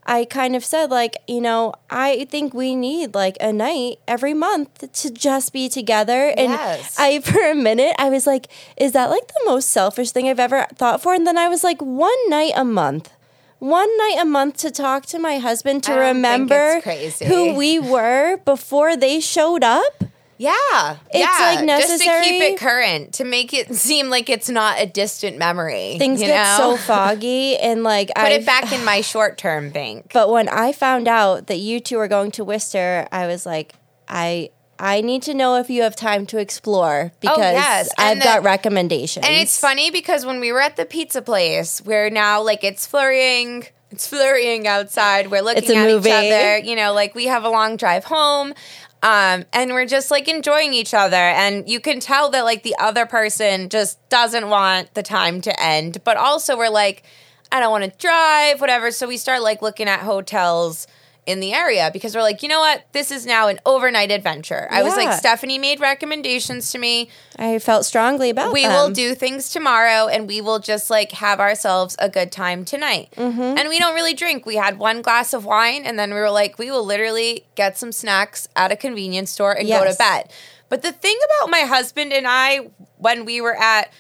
[0.06, 4.34] I kind of said like, you know, I think we need like a night every
[4.34, 6.34] month to just be together.
[6.36, 6.96] And Yes.
[6.98, 10.40] I for a minute I was like, is that like the most selfish thing I've
[10.40, 11.14] ever thought for?
[11.14, 13.12] And then I was like, one night a month.
[13.60, 16.82] One night a month to talk to my husband to remember
[17.26, 20.04] who we were before they showed up.
[20.38, 20.98] Yeah.
[21.14, 21.56] It's, yeah.
[21.56, 25.38] like, Just to keep it current, to make it seem like it's not a distant
[25.38, 25.98] memory.
[26.00, 26.76] Things get know?
[26.76, 30.12] so foggy and like Put I it back in my short term bank.
[30.14, 33.74] But when I found out that you two are going to Worcester, I was like,
[34.08, 37.90] I I need to know if you have time to explore because Oh, yes.
[37.98, 39.26] I've And got recommendations.
[39.26, 42.88] And it's funny because when we were at the pizza place, we're now like it's
[42.88, 45.30] flurrying, it's flurrying outside.
[45.32, 46.10] We're looking It's a at movie.
[46.10, 46.58] each other.
[46.60, 48.54] You know, like we have a long drive home.
[49.02, 51.16] Um, and we're just like enjoying each other.
[51.16, 55.62] And you can tell that like the other person just doesn't want the time to
[55.62, 56.04] end.
[56.04, 57.04] But also we're like,
[57.52, 58.92] I don't want to drive, whatever.
[58.92, 60.86] So we start like looking at hotels
[61.30, 62.84] in the area because we're like, you know what?
[62.92, 64.68] This is now an overnight adventure.
[64.72, 68.74] I was like, Stephani made recommendations to me I felt strongly about we them.
[68.74, 73.14] will do things tomorrow and we will just like have ourselves a good time tonight.
[73.16, 73.40] Mm-hmm.
[73.58, 74.46] And we don't really drink.
[74.46, 77.78] We had one glass of wine and then we were like, we will literally get
[77.78, 79.96] some snacks at a convenience store and go Yes.
[79.96, 80.32] to bed.
[80.68, 83.92] But the thing about my husband and I, when we were at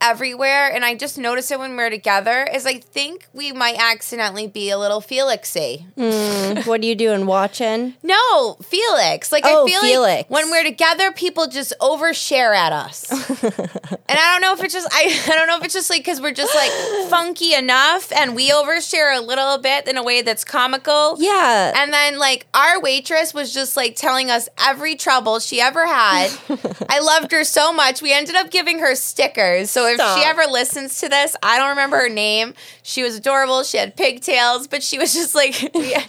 [0.00, 4.46] everywhere, and I just noticed it when we're together, is I think we might accidentally
[4.46, 5.84] be a little Felixy.
[5.96, 6.68] Hmm.
[6.68, 7.26] what are you doing?
[7.26, 7.94] Watching?
[8.02, 9.32] No, Felix.
[9.32, 10.16] Like Oh, I feel Felix.
[10.18, 13.10] like when we're together, people just overshare at us,
[13.42, 16.00] and I don't know if it's just I, I don't know if it's just like
[16.02, 16.70] because we're just like
[17.10, 21.16] funky enough, and we overshare a little bit in a way that's comical.
[21.18, 21.72] Yeah.
[21.76, 26.30] And then like our waitress was just like telling us every trouble she ever had.
[26.88, 28.02] I loved her so much.
[28.02, 29.70] We ended up giving her stickers.
[29.70, 30.18] So if Stop.
[30.18, 32.54] she ever listens to this, I don't remember her name.
[32.82, 33.62] She was adorable.
[33.62, 36.04] She had pigtails, but she was just like yeah.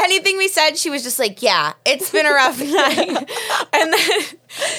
[0.00, 3.30] Anything we said, she was just like, "Yeah, it's been a rough night."
[3.72, 4.20] and then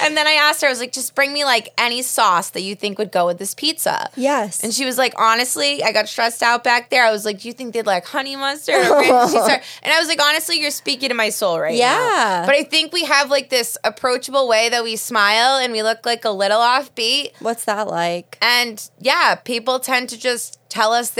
[0.04, 2.62] and then I asked her, I was like, "Just bring me like any sauce that
[2.62, 4.64] you think would go with this pizza." yes.
[4.64, 7.04] And she was like, honestly, I got stressed out back there.
[7.06, 8.76] I was like, do you think they'd like honey mustard?
[8.88, 11.78] Or ranch?" Started- and I was like, honestly, you're speaking to my soul right now.
[11.80, 12.44] Yeah.
[12.46, 16.06] But I think we have like this approachable way that we smile and we look
[16.06, 17.32] like a little offbeat.
[17.40, 18.38] What's that like?
[18.42, 21.12] And yeah, people tend to just tell us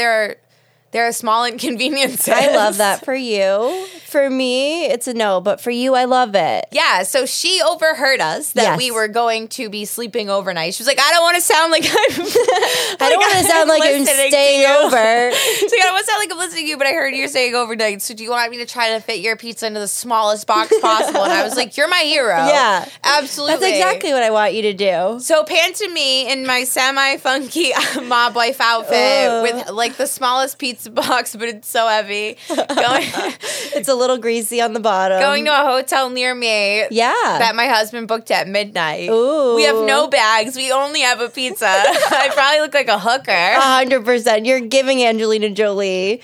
[0.92, 2.30] their their small inconveniences.
[2.30, 3.86] I love that for you.
[4.08, 6.66] For me, it's a no, but for you, I love it.
[6.72, 8.78] Yeah, so she overheard us that Yes.
[8.78, 10.74] we were going to be sleeping overnight.
[10.74, 13.70] She was like, I don't want to sound like I'm I don't want to sound
[13.70, 15.32] like I'm staying over.
[15.60, 17.14] She's like, I don't want to sound like I'm listening to you, but I heard
[17.14, 18.02] you're saying overnight.
[18.02, 20.74] So do you want me to try to fit your pizza into the smallest box
[20.82, 21.24] possible?
[21.24, 22.36] And I was like, You're my hero.
[22.36, 22.90] Yeah.
[23.04, 23.58] Absolutely.
[23.60, 25.20] That's exactly what I want you to do.
[25.20, 27.74] So pan to me in my semi funky
[28.04, 29.44] mob wife outfit Ugh.
[29.44, 32.38] with like the smallest pizza box, but it's so heavy.
[32.48, 33.04] Going
[33.72, 35.20] It's a little greasy on the bottom.
[35.20, 36.86] going to a hotel near me.
[36.92, 37.14] yeah.
[37.40, 39.10] That my husband booked at midnight.
[39.10, 39.56] Ooh.
[39.56, 40.56] We have no bags.
[40.56, 41.66] We only have a pizza.
[41.68, 43.32] I probably look like a hooker.
[43.32, 44.46] A hundred percent.
[44.46, 46.22] You're giving Angelina Jolie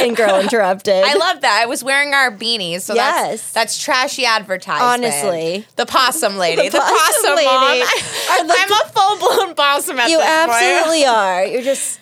[0.00, 1.04] and Girl Interrupted.
[1.04, 1.60] I love that.
[1.62, 3.52] I was wearing our beanies, so Yes.
[3.52, 4.82] that's that's trashy advertising.
[5.04, 5.66] Honestly.
[5.76, 7.46] the possum lady, the, possum possum, lady.
[7.46, 7.78] mom.
[8.48, 10.50] The- I'm a full blown possum at You this point.
[10.50, 11.44] absolutely are.
[11.46, 12.00] You're just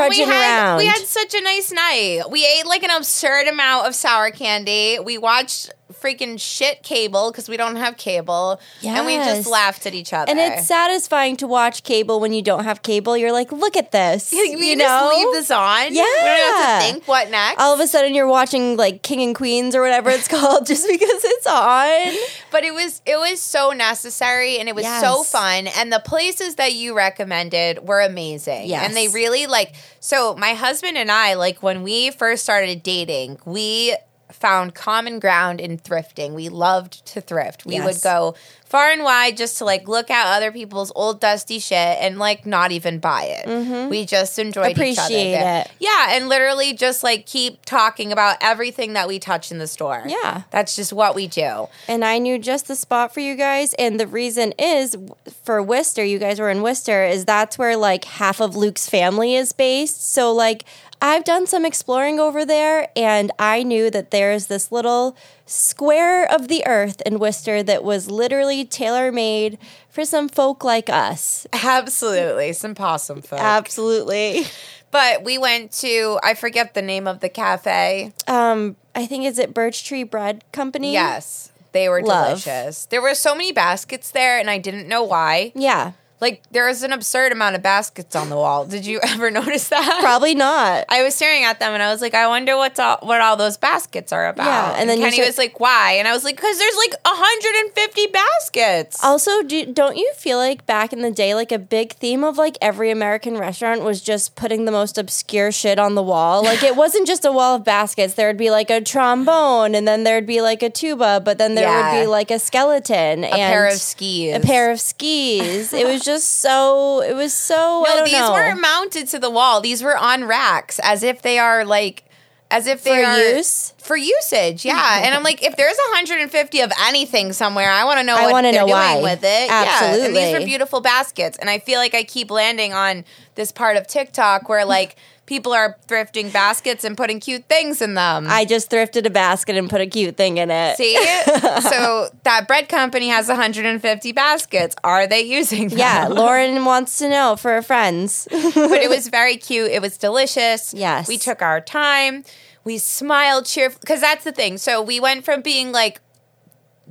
[0.00, 0.78] And we had around.
[0.78, 2.22] we had such a nice night.
[2.30, 4.98] We ate like an absurd amount of sour candy.
[4.98, 5.70] We watched
[6.02, 10.30] freaking shit cable because we don't have cable, and we just laughed at each other.
[10.30, 13.16] and it's satisfying to watch cable when you don't have cable.
[13.16, 14.32] You're like, look at this.
[14.32, 15.10] we you just know?
[15.14, 15.94] leave this on.
[15.94, 16.02] Yeah.
[16.02, 17.60] we don't have to think what next.
[17.60, 20.86] All of a sudden, you're watching like King and Queens or whatever it's called just
[20.88, 22.12] because it's on.
[22.50, 26.56] But it was it was so necessary and it was so fun and the places
[26.56, 28.68] that you recommended were amazing.
[28.68, 28.86] Yes.
[28.86, 33.38] And they really like so my husband and I like when we first started dating,
[33.44, 33.96] we
[34.32, 36.32] found common ground in thrifting.
[36.32, 37.64] We loved to thrift.
[37.66, 41.58] We would go far and wide just to like look at other people's old dusty
[41.58, 43.90] shit and like not even buy it.
[43.90, 44.82] We just enjoyed each other.
[44.84, 45.00] Mm-hmm.
[45.00, 45.70] Appreciate it.
[45.78, 50.02] Yeah, and literally just like keep talking about everything that we touch in the store.
[50.06, 50.42] Yeah.
[50.50, 51.68] That's just what we do.
[51.86, 53.74] and I knew just the spot for you guys.
[53.74, 54.96] And the reason is
[55.44, 59.34] for Worcester, you guys were in Worcester, is that's where like half of Luke's family
[59.34, 60.12] is based.
[60.12, 60.64] So, like,
[61.04, 66.46] I've done some exploring over there, and I knew that there's this little square of
[66.46, 69.58] the earth in Worcester that was literally tailor made
[69.90, 71.44] for some folk like us.
[71.52, 72.52] Absolutely.
[72.52, 73.40] Some possum folk.
[73.40, 74.46] Absolutely.
[74.92, 78.12] but we went to I forget the name of the cafe.
[78.28, 80.92] Um, I think is it Birch Tree Bread Company?
[80.92, 81.50] Yes.
[81.72, 82.44] They were Love.
[82.44, 82.86] delicious.
[82.86, 85.52] There were so many baskets there and I didn't know why.
[85.56, 85.92] Yeah.
[86.22, 88.64] Like there is an absurd amount of baskets on the wall.
[88.64, 89.98] Did you ever notice that?
[90.00, 90.84] Probably not.
[90.88, 93.36] I was staring at them and I was like, I wonder what's all, what all
[93.36, 94.46] those baskets are about.
[94.46, 95.94] Yeah, and then you Kenny start- was like, why?
[95.98, 99.02] And I was like, because there's like 150 baskets.
[99.04, 102.38] Also, do, don't you feel like back in the day, like a big theme of
[102.38, 106.44] like every American restaurant was just putting the most obscure shit on the wall?
[106.52, 108.14] Like it wasn't just a wall of baskets.
[108.14, 111.54] There would be like a trombone, and then there'd be like a tuba, but then
[111.54, 111.94] there Yeah.
[111.94, 114.36] would be like a skeleton, a and pair of skis.
[114.36, 115.72] a pair of skis.
[115.72, 117.00] it was just so.
[117.02, 117.84] It was so.
[117.86, 118.32] I No, these know.
[118.32, 119.60] weren't mounted to the wall.
[119.60, 122.04] These were on racks, as if they are like,
[122.50, 123.72] as if they For are use?
[123.78, 124.64] for usage.
[124.64, 128.30] Yeah, and I'm like, if there's 150 of anything somewhere, I want to know I
[128.30, 129.00] what they're know doing why.
[129.02, 129.46] with it.
[129.48, 130.38] Yeah, and these Absolutely.
[130.40, 133.04] were beautiful baskets, and I feel like I keep landing on
[133.36, 134.96] this part of TikTok where like
[135.32, 138.26] people are thrifting baskets and putting cute things in them.
[138.28, 140.76] I just thrifted a basket and put a cute thing in it.
[140.76, 140.94] See,
[141.62, 144.76] so that bread company has 150 baskets.
[144.84, 145.78] Are they using them?
[145.78, 148.28] Yeah, Lauren wants to know for her friends.
[148.30, 149.70] but it was very cute.
[149.70, 150.74] It was delicious.
[150.74, 151.08] Yes.
[151.08, 152.24] We took our time.
[152.64, 154.58] We smiled cheerful because that's the thing.
[154.58, 156.02] So we went from being like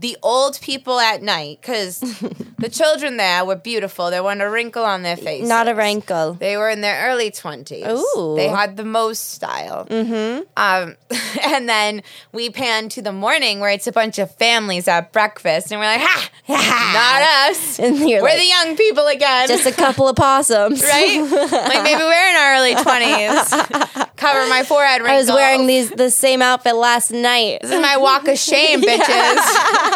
[0.02, 2.00] the old people at night because
[2.58, 4.10] the children there were beautiful.
[4.10, 5.48] There wasn't a wrinkle on their faces.
[5.48, 6.34] Not a wrinkle.
[6.34, 7.88] They were in their early 20s.
[8.18, 8.36] Ooh.
[8.36, 9.86] They had the most style.
[9.86, 10.42] Mm-hmm.
[10.58, 10.96] Um,
[11.54, 15.72] and then we pan to the morning where it's a bunch of families at breakfast,
[15.72, 17.80] and we're like, ha, not us.
[17.82, 19.48] We're like, the young people again.
[19.48, 20.82] just a couple of possums.
[20.82, 21.22] right?
[21.22, 24.10] like maybe we're in our early 20s.
[24.18, 27.60] Cover my forehead I was wearing these the same outfit last night.
[27.62, 29.90] This is my walk of shame, bitches.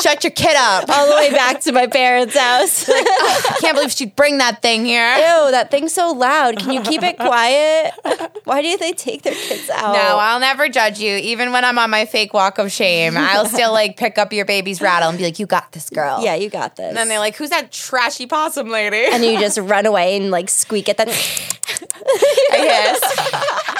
[0.00, 0.88] Shut your kid up.
[0.94, 2.88] All the way back to my parents' house.
[2.88, 5.14] Ew, oh, I can't believe she'd bring that thing here.
[5.14, 6.58] Ew, that thing's so loud.
[6.58, 7.92] Can you keep it quiet?
[8.44, 9.92] Why do they take their kids out?
[9.92, 11.16] No, I'll never judge you.
[11.16, 14.44] Even when I'm on my fake walk of shame, I'll still like pick up your
[14.44, 16.86] baby's rattle and be like, "You got this, girl." yeah, you got this.
[16.88, 20.30] And then they're like, "Who's that trashy possum lady?" and you just run away and
[20.30, 21.08] like squeak at them,
[22.52, 23.73] I hiss.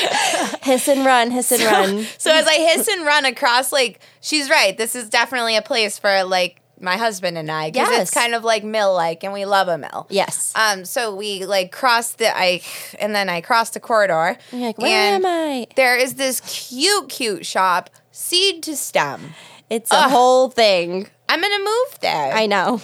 [0.62, 2.04] hiss and run, hiss and run.
[2.18, 4.76] So as I hiss and run across, like, she's right.
[4.76, 8.02] This is definitely a place for like my husband and I because Yes.
[8.02, 10.06] it's kind of like mill like, and we love a mill.
[10.08, 10.52] Yes.
[10.56, 12.62] Um, so we like crossed the I,
[12.98, 14.38] and then I crossed the corridor.
[14.52, 15.66] You're like, where am I?
[15.76, 19.34] There is this cute, cute shop, seed to stem.
[19.68, 21.06] It's a whole thing.
[21.28, 22.32] I'm gonna move there.
[22.32, 22.80] I know.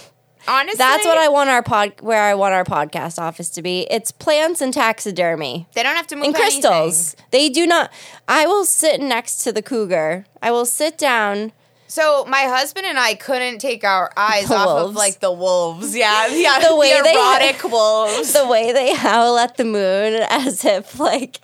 [0.47, 3.81] Honestly, That's what I want our pod where I want our podcast office to be.
[3.91, 5.67] It's plants and taxidermy.
[5.73, 6.61] They don't have to move and anything.
[6.61, 7.15] crystals.
[7.31, 7.91] They do not.
[8.27, 10.25] I will sit next to the cougar.
[10.41, 11.51] I will sit down.
[11.89, 15.95] So my husband and I couldn't take our eyes The off of like the wolves.
[15.95, 18.33] Yeah, yeah, The way they- erotic wolves.
[18.33, 21.39] The way they howl at the moon, as if like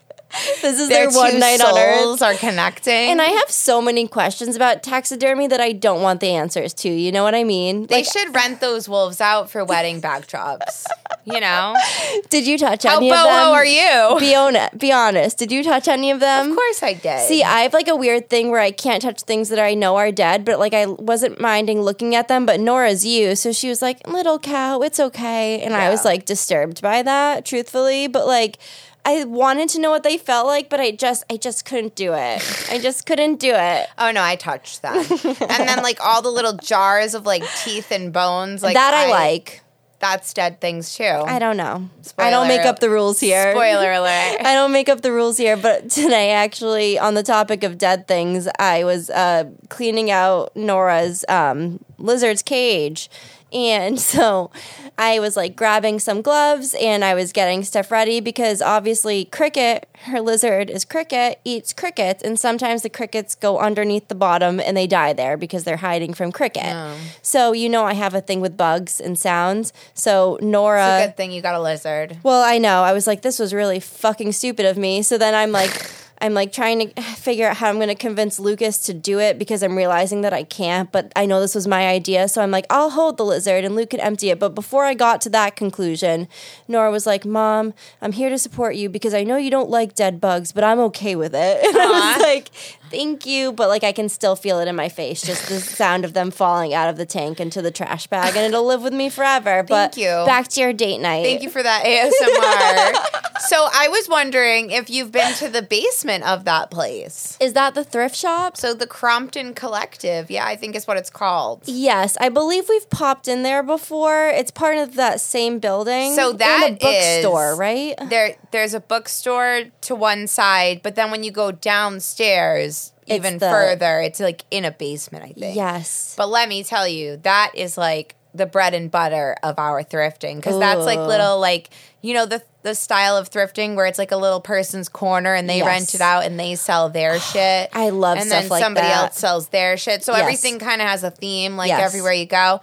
[0.61, 2.21] this is their, Their one night on Earth.
[2.21, 2.93] are connecting.
[3.11, 6.89] And I have so many questions about taxidermy that I don't want the answers to.
[6.89, 7.87] You know what I mean?
[7.87, 10.85] they Like, should rent those wolves out for wedding backdrops.
[11.25, 11.75] You know,
[12.29, 13.27] did you touch how any of them?
[13.27, 14.19] How boho are you?
[14.19, 14.77] Be honest.
[14.77, 15.37] Be honest.
[15.37, 16.49] Did you touch any of them?
[16.49, 17.27] Of course I did.
[17.27, 19.95] See, I have like a weird thing where I can't touch things that I know
[19.95, 22.45] are dead, but like I wasn't minding looking at them.
[22.45, 26.25] But Nora's you, so she was like, "Little cow, it's okay," and I was like
[26.25, 28.07] disturbed by that, truthfully.
[28.07, 28.57] But like,
[29.05, 32.13] I wanted to know what they felt like, but I just, I just couldn't do
[32.13, 32.67] it.
[32.71, 33.87] I just couldn't do it.
[33.97, 37.91] oh no, I touched them, and then like all the little jars of like teeth
[37.91, 38.63] and bones.
[38.63, 39.61] Like that I, like.
[39.99, 41.05] That's dead things too.
[41.05, 41.89] I don't know.
[42.17, 43.53] I don't make up the rules here.
[43.53, 44.37] Spoiler alert.
[44.41, 48.05] I don't make up the rules here, but today, actually, on the topic of dead
[48.05, 53.09] things, I was uh, cleaning out Nora's um, lizard's cage.
[53.51, 54.51] And so
[54.97, 59.87] I was like grabbing some gloves and I was getting stuff ready because obviously, Cricket,
[60.05, 62.23] her lizard is Cricket, eats crickets.
[62.23, 66.13] And sometimes the crickets go underneath the bottom and they die there because they're hiding
[66.13, 66.73] from Cricket.
[66.73, 66.97] Oh.
[67.21, 69.71] So, you know, I have a thing with bugs and sounds.
[69.93, 70.97] So, Nora.
[70.97, 72.17] It's a good thing you got a lizard.
[72.23, 72.83] Well, I know.
[72.83, 75.03] I was like, this was really fucking stupid of me.
[75.03, 75.71] So then I'm like,
[76.23, 79.37] I'm like trying to figure out how I'm going to convince Lucas to do it
[79.37, 82.29] because I'm realizing that I can't, but I know this was my idea.
[82.29, 84.39] So I'm like, I'll hold the lizard and Luke can empty it.
[84.39, 86.29] But before I got to that conclusion,
[86.67, 89.95] Nora was like, Mom, I'm here to support you because I know you don't like
[89.95, 91.63] dead bugs, but I'm okay with it.
[91.73, 92.49] And I was like,
[92.93, 93.51] Thank you.
[93.51, 96.29] But like, I can still feel it in my face, just the sound of them
[96.29, 99.63] falling out of the tank into the trash bag, and it'll live with me forever.
[99.63, 100.05] but you.
[100.05, 101.23] back to your date night.
[101.23, 103.39] Thank you for that ASMR.
[103.47, 107.37] so I was wondering if you've been to the basement of that place.
[107.39, 108.57] Is that the thrift shop?
[108.57, 111.63] So the Crompton Collective, yeah, I think is what it's called.
[111.65, 114.27] Yes, I believe we've popped in there before.
[114.27, 116.13] It's part of that same building.
[116.13, 117.95] So that a bookstore, right?
[118.09, 123.37] There, there's a bookstore to one side, but then when you go downstairs, It's even
[123.39, 125.55] the- further, it's like in a basement, I think.
[125.55, 126.13] Yes.
[126.17, 130.37] But let me tell you, that is like the bread and butter of our thrifting
[130.37, 131.69] because that's like little like
[132.03, 135.49] you know the the style of thrifting where it's like a little person's corner and
[135.49, 135.65] they Yes.
[135.65, 137.69] rent it out and they sell their shit.
[137.73, 139.03] I love and stuff then like somebody that.
[139.05, 140.03] else sells their shit.
[140.03, 140.21] So Yes.
[140.21, 141.81] everything kind of has a theme like Yes.
[141.81, 142.61] everywhere you go.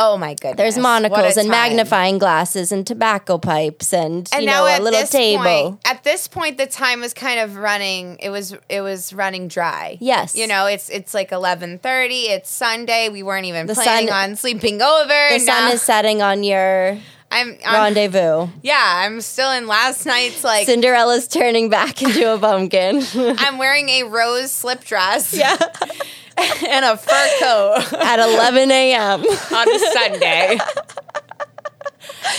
[0.00, 0.56] Oh my goodness.
[0.58, 1.50] There's monocles and time.
[1.50, 5.42] magnifying glasses and tobacco pipes and, and you now know at a little this table.
[5.42, 8.16] Point, at this point, the time was kind of running.
[8.20, 9.98] It was it was running dry.
[10.00, 10.36] Yes.
[10.36, 12.28] you know it's it's like eleven thirty.
[12.28, 13.08] It's Sunday.
[13.08, 15.28] We weren't even The planning sun- on sleeping over.
[15.32, 16.96] the sun is setting on your
[17.30, 18.48] I'm, I'm rendezvous.
[18.62, 19.02] yeah.
[19.04, 20.66] I'm still in last night's like.
[20.66, 23.02] Cinderella's turning back into a pumpkin.
[23.14, 25.34] I'm wearing a rose slip dress.
[25.34, 25.56] yeah.
[26.68, 29.20] and a fur coat At 11 a.m.
[29.22, 30.58] on a Sunday.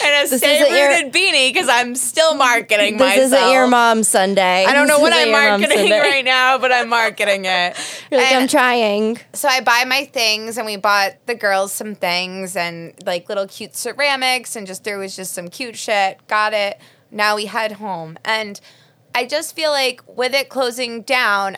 [0.03, 3.25] And a This stay isn't your- rooted beanie because I'm still marketing This myself.
[3.33, 4.65] isn't your mom Sunday.
[4.65, 7.75] I don't know This what I'm marketing right now, but I'm marketing it.
[8.11, 9.19] You're like, And- I'm trying.
[9.33, 13.47] so I buy my things and we bought the girls some things and like little
[13.47, 16.25] cute ceramics and just there was just some cute shit.
[16.27, 16.79] Got it.
[17.11, 18.17] Now we head home.
[18.25, 18.59] And
[19.15, 21.55] I just feel like with it closing down,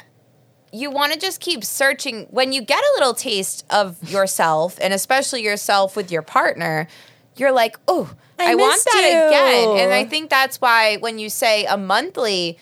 [0.73, 4.93] you want to just keep searching when you get a little taste of yourself and
[4.93, 6.87] especially yourself with your partner,
[7.35, 11.19] you're like, "Oh, I I, want that you." again." And I think that's why when
[11.19, 12.57] you say a monthly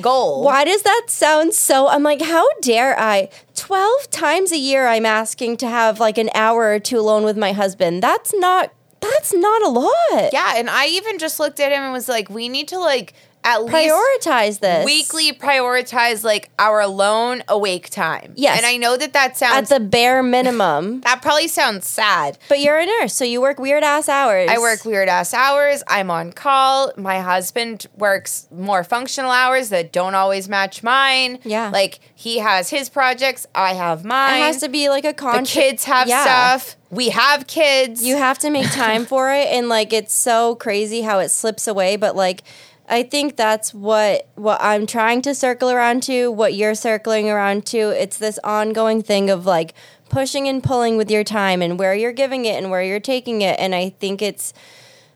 [0.00, 1.88] goal, Why does that sound so?
[1.88, 3.28] I'm like, how dare I?
[3.54, 7.36] 12 times a year, I'm asking to have like an hour or two alone with
[7.36, 8.02] my husband.
[8.02, 8.72] That's not.
[9.00, 10.30] That's not a lot.
[10.32, 13.14] Yeah, and I even just looked at him and was like, we need to like
[13.42, 14.84] at least Prioritize this.
[14.84, 18.32] weekly prioritize like our alone awake time.
[18.36, 18.58] Yes.
[18.58, 21.00] and I know that that sounds At the bare minimum.
[21.04, 22.38] that probably sounds sad.
[22.48, 24.48] But you're a nurse, so you work weird ass hours.
[24.50, 25.82] I work weird ass hours.
[25.88, 26.92] I'm on call.
[26.96, 31.38] My husband works more functional hours that don't always match mine.
[31.44, 31.70] Yeah.
[31.72, 33.46] like he has his projects.
[33.54, 34.34] I have mine.
[34.40, 36.22] It has to be like a the kids have Yeah.
[36.22, 36.76] stuff.
[36.90, 38.04] We have kids.
[38.04, 41.66] You have to make time for it, and like it's so crazy how it slips
[41.68, 41.96] away.
[41.96, 42.42] But like,
[42.90, 46.30] I think that's what what I'm trying to circle around to.
[46.30, 47.90] What you're circling around to.
[47.90, 49.74] It's this ongoing thing of like
[50.08, 53.42] pushing and pulling with your time and where you're giving it and where you're taking
[53.42, 53.58] it.
[53.60, 54.52] And I think it's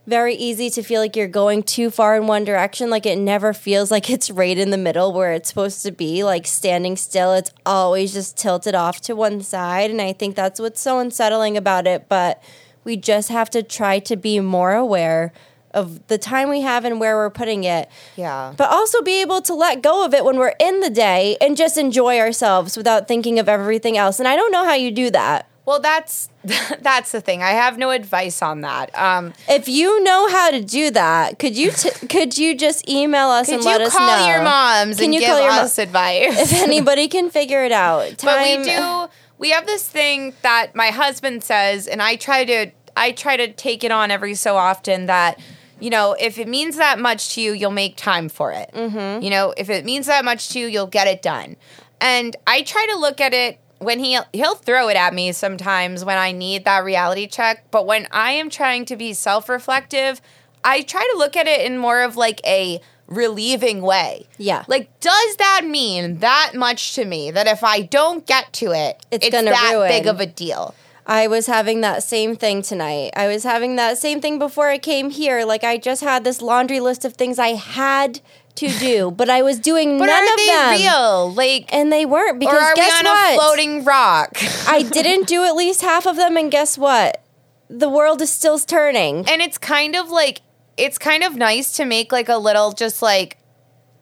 [0.06, 2.90] very easy to feel like you're going too far in one direction.
[2.90, 6.22] Like it never feels like it's right in the middle where it's supposed to be.
[6.22, 9.90] Like standing still, it's always just tilted off to one side.
[9.90, 12.08] And I think that's what's so unsettling about it.
[12.08, 12.40] But
[12.84, 15.32] we just have to try to be more aware
[15.74, 17.88] of the time we have and where we're putting it.
[18.16, 18.54] Yeah.
[18.56, 21.56] But also be able to let go of it when we're in the day and
[21.56, 24.18] just enjoy ourselves without thinking of everything else.
[24.18, 25.48] And I don't know how you do that.
[25.66, 26.28] Well, that's
[26.80, 27.42] that's the thing.
[27.42, 28.96] I have no advice on that.
[28.98, 33.28] Um, If you know how to do that, could you t- could you just email
[33.28, 33.98] us could and you let us know?
[33.98, 36.52] call your moms Can and you give call your mo- advice?
[36.52, 38.16] if anybody can figure it out.
[38.22, 39.06] but we do.
[39.38, 42.70] We have this thing that my husband says, and I try to.
[42.96, 45.40] I try to take it on every so often that.
[45.80, 48.70] You know, if it means that much to you, you'll make time for it.
[48.72, 49.22] Mm-hmm.
[49.22, 51.56] You know, if it means that much to you, you'll get it done.
[52.00, 56.04] And I try to look at it when he he'll throw it at me sometimes
[56.04, 57.70] when I need that reality check.
[57.70, 60.20] But when I am trying to be self reflective,
[60.62, 64.26] I try to look at it in more of like a relieving way.
[64.38, 64.64] Yeah.
[64.66, 69.04] Like, does that mean that much to me that if I don't get to it,
[69.10, 69.88] It's it's, gonna that ruin.
[69.88, 70.74] big of a deal?
[71.06, 73.10] I was having that same thing tonight.
[73.14, 75.44] I was having that same thing before I came here.
[75.44, 78.20] Like I just had this laundry list of things I had
[78.56, 80.70] to do, but I was doing But none are of they them.
[80.80, 81.32] real?
[81.34, 83.32] Like, And they weren't because or are we on what?
[83.32, 84.30] a floating rock?
[84.68, 87.20] I didn't do at least half of them, and guess what?
[87.68, 89.28] The world is still turning.
[89.28, 90.40] and it's kind of like
[90.76, 93.36] it's kind of nice to make like a little just like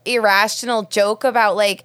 [0.05, 1.85] irrational joke about like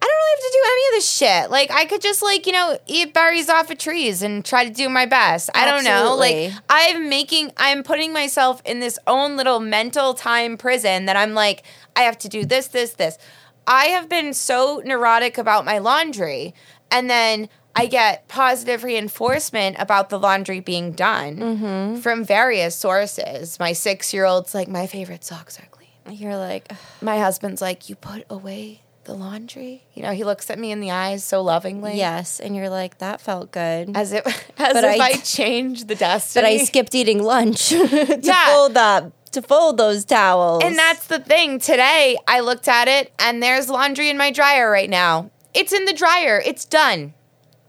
[0.00, 1.50] I don't really have to do any of this shit.
[1.50, 4.70] Like I could just like, you know, eat berries off of trees and try to
[4.70, 5.50] do my best.
[5.54, 6.14] I don't know.
[6.16, 11.34] Like I'm making I'm putting myself in this own little mental time prison that I'm
[11.34, 11.62] like
[11.96, 13.18] I have to do this this this.
[13.66, 16.54] I have been so neurotic about my laundry,
[16.90, 22.00] and then I get positive reinforcement about the laundry being done Mm-hmm.
[22.00, 23.58] from various sources.
[23.60, 26.18] My six year old's like, my favorite socks are clean.
[26.18, 29.82] You're like, "Ugh." My husband's like, you put away the laundry.
[29.94, 31.96] You know, he looks at me in the eyes so lovingly.
[31.96, 33.96] yes, and you're like, that felt good.
[33.96, 34.24] As if,
[34.58, 36.42] as But if I, I- changed the destiny.
[36.44, 38.46] but I skipped eating lunch to Yeah.
[38.46, 40.62] fold that to fold those towels.
[40.64, 41.58] And that's the thing.
[41.58, 45.30] Today, I looked at it and there's laundry in my dryer right now.
[45.54, 46.40] It's in the dryer.
[46.44, 47.12] It's done.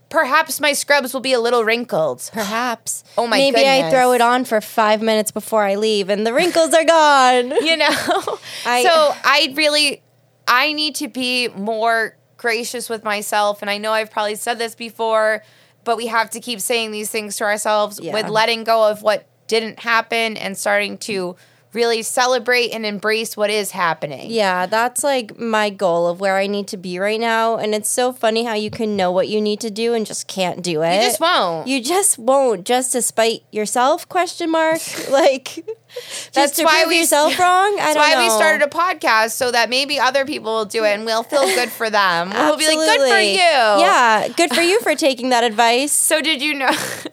[0.08, 2.30] Perhaps my scrubs will be a little wrinkled.
[2.32, 3.04] perhaps.
[3.18, 6.32] Oh my Maybe I throw it on for five minutes before I leave, and the
[6.34, 7.52] wrinkles are gone.
[7.64, 8.38] You know?
[8.66, 10.02] I- so I really,
[10.50, 13.62] I need to be more gracious with myself.
[13.62, 15.42] And I know I've probably said this before,
[15.84, 18.12] but we have to keep saying these things to ourselves Yeah.
[18.12, 21.36] with letting go of what didn't happen and starting to
[21.72, 24.30] really celebrate and embrace what is happening.
[24.30, 27.56] Yeah, that's like my goal of where I need to be right now.
[27.58, 30.26] And it's so funny how you can know what you need to do and just
[30.26, 30.96] can't do it.
[30.96, 31.68] You just won't.
[31.68, 34.08] You just won't, just despite yourself?
[34.08, 34.80] Question mark.
[35.10, 35.64] Like,
[35.96, 37.72] just That's to why prove we- yourself wrong.
[37.74, 38.22] I That's why know.
[38.22, 41.44] we started a podcast so that maybe other people will do it and we'll feel
[41.46, 42.30] good for them.
[42.50, 43.36] We'll be like, good for you.
[43.38, 45.92] Yeah, good for you for taking that advice.
[45.92, 46.70] So did you know?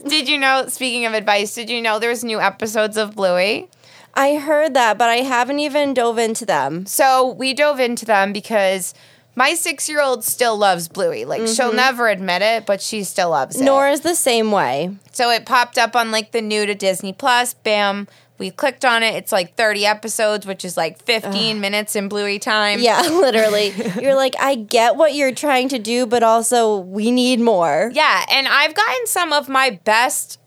[0.08, 0.66] Did you know?
[0.68, 3.70] Speaking of advice, did you know there's new episodes of Bluey?
[4.18, 6.88] I heard that, but I haven't even dove into them.
[6.88, 8.96] So we dove into them because
[9.36, 11.24] my six year old still loves Bluey.
[11.24, 11.76] Like she'll mm-hmm.
[11.76, 13.64] never admit it, but she still loves it.
[13.64, 14.96] Nora's the same way.
[15.12, 17.54] so it popped up on like the new to Disney Plus.
[17.54, 18.08] Bam.
[18.40, 19.16] We clicked on it.
[19.16, 22.80] It's like 30 episodes, which is like 15 minutes in Bluey time.
[22.80, 23.74] Yeah, literally.
[24.00, 27.90] You're like, I get what you're trying to do, but also we need more.
[27.96, 30.40] Yeah, and I've gotten some of my best,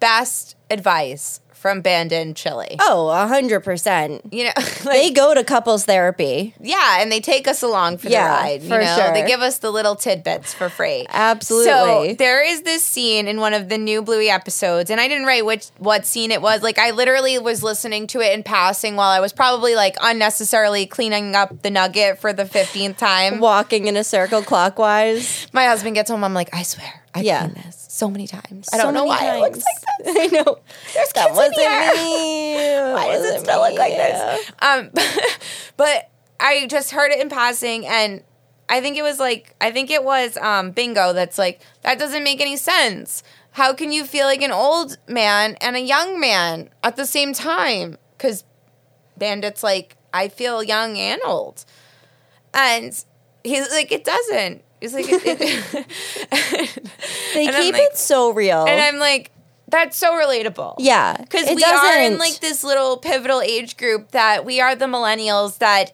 [0.00, 2.76] best advice from Bandon Chili.
[2.80, 4.20] Oh, a hundred percent.
[4.32, 6.54] You know, like, They go to couples therapy.
[6.60, 8.62] yeah, and they take us along for Yeah, the ride.
[8.62, 9.12] You for know, sure.
[9.14, 11.06] they give us the little tidbits for free.
[11.08, 12.10] Absolutely.
[12.10, 15.26] So there is this scene in one of the new Bluey episodes, and I didn't
[15.26, 16.62] write which what scene it was.
[16.62, 20.84] Like I literally was listening to it in passing while I was probably like unnecessarily
[20.86, 23.38] cleaning up the nugget for the fifteenth time.
[23.38, 25.46] Walking in a circle clockwise.
[25.52, 26.24] My husband gets home.
[26.24, 27.46] I'm like, I swear, I Yeah.
[27.48, 28.70] cleaned this so many times.
[28.72, 29.86] I So don't know why it looks times.
[30.06, 30.16] like this.
[30.34, 30.58] I know.
[30.94, 31.94] There's That kids in wasn't here.
[31.94, 32.92] me.
[32.94, 34.50] Why does it still look like this?
[34.62, 34.90] Um,
[35.76, 38.22] but I just heard it in passing, and
[38.68, 41.12] I think it was like I think it was um, Bingo.
[41.12, 43.22] That's like that doesn't make any sense.
[43.52, 47.34] How can you feel like an old man and a young man at the same
[47.34, 47.98] time?
[48.16, 48.44] Because
[49.18, 51.64] Bandit's like I feel young and old,
[52.54, 53.04] and
[53.44, 54.62] he's like it doesn't.
[54.82, 55.86] He's like it, it-
[57.34, 58.64] They keep like- it so real.
[58.66, 59.30] and I'm like
[59.68, 60.74] that's so relatable.
[60.80, 64.84] yeah, Because we are in like this little pivotal age group that we are the
[64.84, 65.92] millennials that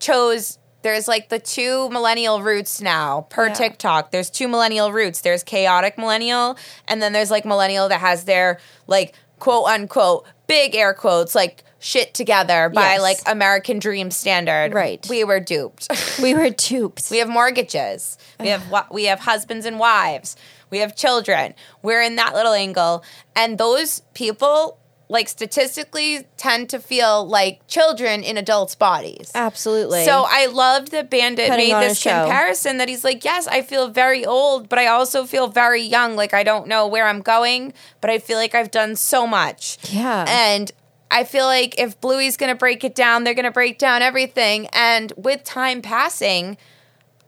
[0.00, 0.58] chose.
[0.82, 3.52] There's like the two millennial roots now per Yeah.
[3.54, 4.10] TikTok.
[4.10, 5.20] There's two millennial roots.
[5.20, 6.56] There's chaotic millennial,
[6.88, 11.64] and then there's like millennial that has their like quote unquote big air quotes like
[11.80, 13.00] shit together by Yes.
[13.00, 14.74] like American dream standard.
[14.74, 15.04] Right.
[15.08, 15.88] We were duped.
[16.22, 17.10] we were duped.
[17.10, 18.18] We have mortgages.
[18.38, 20.36] We have we have husbands and wives.
[20.70, 21.54] We have children.
[21.82, 23.02] We're in that little angle,
[23.34, 24.78] and those people,
[25.10, 29.32] like statistically, tend to feel like children in adults' bodies.
[29.34, 30.04] Absolutely.
[30.04, 33.88] So I loved that Bandit Putting made this comparison that he's like, yes, I feel
[33.88, 36.14] very old, but I also feel very young.
[36.14, 39.78] Like I don't know where I'm going, but I feel like I've done so much.
[39.90, 40.26] Yeah.
[40.28, 40.70] And
[41.10, 44.68] I feel like if Bluey's to break it down, they're to break down everything.
[44.72, 46.56] And with time passing,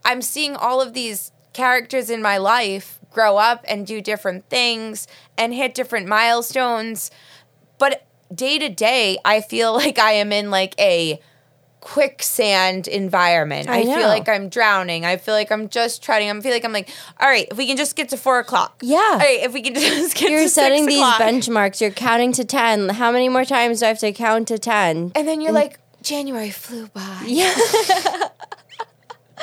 [0.05, 5.07] I'm seeing all of these characters in my life grow up and do different things
[5.37, 7.11] and hit different milestones.
[7.83, 11.21] But day to day, I feel like I am in like a
[11.81, 13.69] quicksand environment.
[13.69, 15.05] I I, feel like I'm drowning.
[15.05, 16.31] I feel like I'm just treading.
[16.31, 16.89] I feel like I'm like,
[17.21, 18.79] all right, if we can just get to four o'clock.
[18.83, 18.99] Yeah.
[18.99, 21.21] All right, if we can just get you're setting these o'clock.
[21.21, 21.81] benchmarks.
[21.81, 22.91] You're counting to 10.
[22.91, 25.11] How many more times do I have to count to 10?
[25.17, 27.25] And then you're like, January flew by.
[27.27, 27.53] Yeah.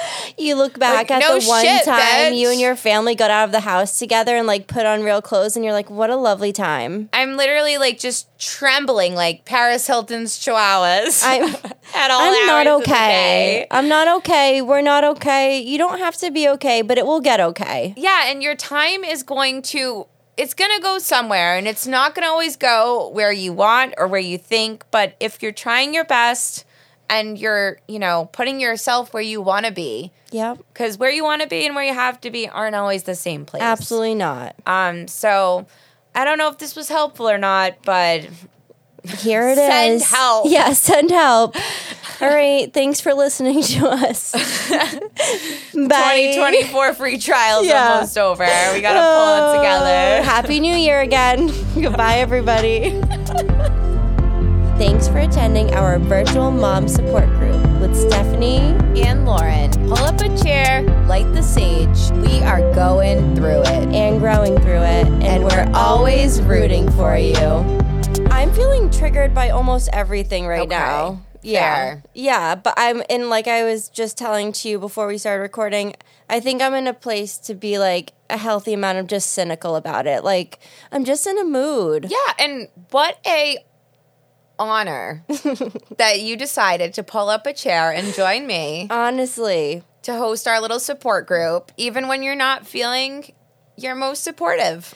[0.37, 3.31] you look back Like, at no the one shit, time you and your family got
[3.31, 6.09] out of the house together and like put on real clothes and you're like, what
[6.09, 7.09] a lovely time.
[7.13, 11.23] I'm literally like just trembling like Paris Hilton's chihuahuas.
[11.23, 11.55] I'm-
[11.95, 13.65] at all I'm not okay.
[13.71, 14.61] I'm not okay.
[14.61, 15.59] We're not okay.
[15.59, 17.93] You don't have to be okay, but it will get okay.
[17.97, 20.05] Yeah, and your time is going to
[20.37, 23.93] it's going to go somewhere and it's not going to always go where you want
[23.97, 26.63] or where you think, but if you're trying your best
[27.09, 30.59] and you're, you know, putting yourself where you want to be, Yep.
[30.73, 33.15] cuz where you want to be and where you have to be aren't always the
[33.15, 33.63] same place.
[33.63, 34.55] Absolutely not.
[34.67, 35.65] Um so
[36.15, 38.27] I don't know if this was helpful or not, but
[39.19, 39.67] Here it is.
[39.67, 40.45] Send help.
[40.49, 41.55] Yeah, send help.
[42.21, 42.71] All right.
[42.73, 44.33] Thanks for listening to us.
[45.73, 46.33] Bye.
[46.35, 47.93] 2024 free trials Yeah.
[47.93, 48.43] almost over.
[48.73, 50.23] We gotta pull it together.
[50.23, 51.49] Happy New Year again.
[51.81, 52.99] Goodbye, everybody.
[54.79, 58.59] Thanks for attending our virtual mom support group with Stephani.
[59.05, 62.09] And Lauren, pull up a chair, light the sage.
[62.25, 63.93] We are going through it.
[63.93, 67.35] and growing through it, and, And we're always rooting for you.
[68.31, 71.23] I'm feeling triggered by almost everything right Okay, now.
[71.41, 71.59] Yeah.
[71.75, 72.03] fair.
[72.13, 75.93] Yeah, but I'm in like I was just telling to you before we started recording,
[76.29, 79.75] I think I'm in a place to be like a healthy amount of just cynical
[79.75, 80.23] about it.
[80.23, 80.59] Like
[80.91, 82.07] I'm just in a mood.
[82.09, 83.57] Yeah, and what a
[84.59, 85.23] honor
[85.97, 89.83] that you decided to pull up a chair and join me Honestly.
[90.03, 93.33] to host our little support group, even when you're not feeling
[93.77, 94.93] your most supportive.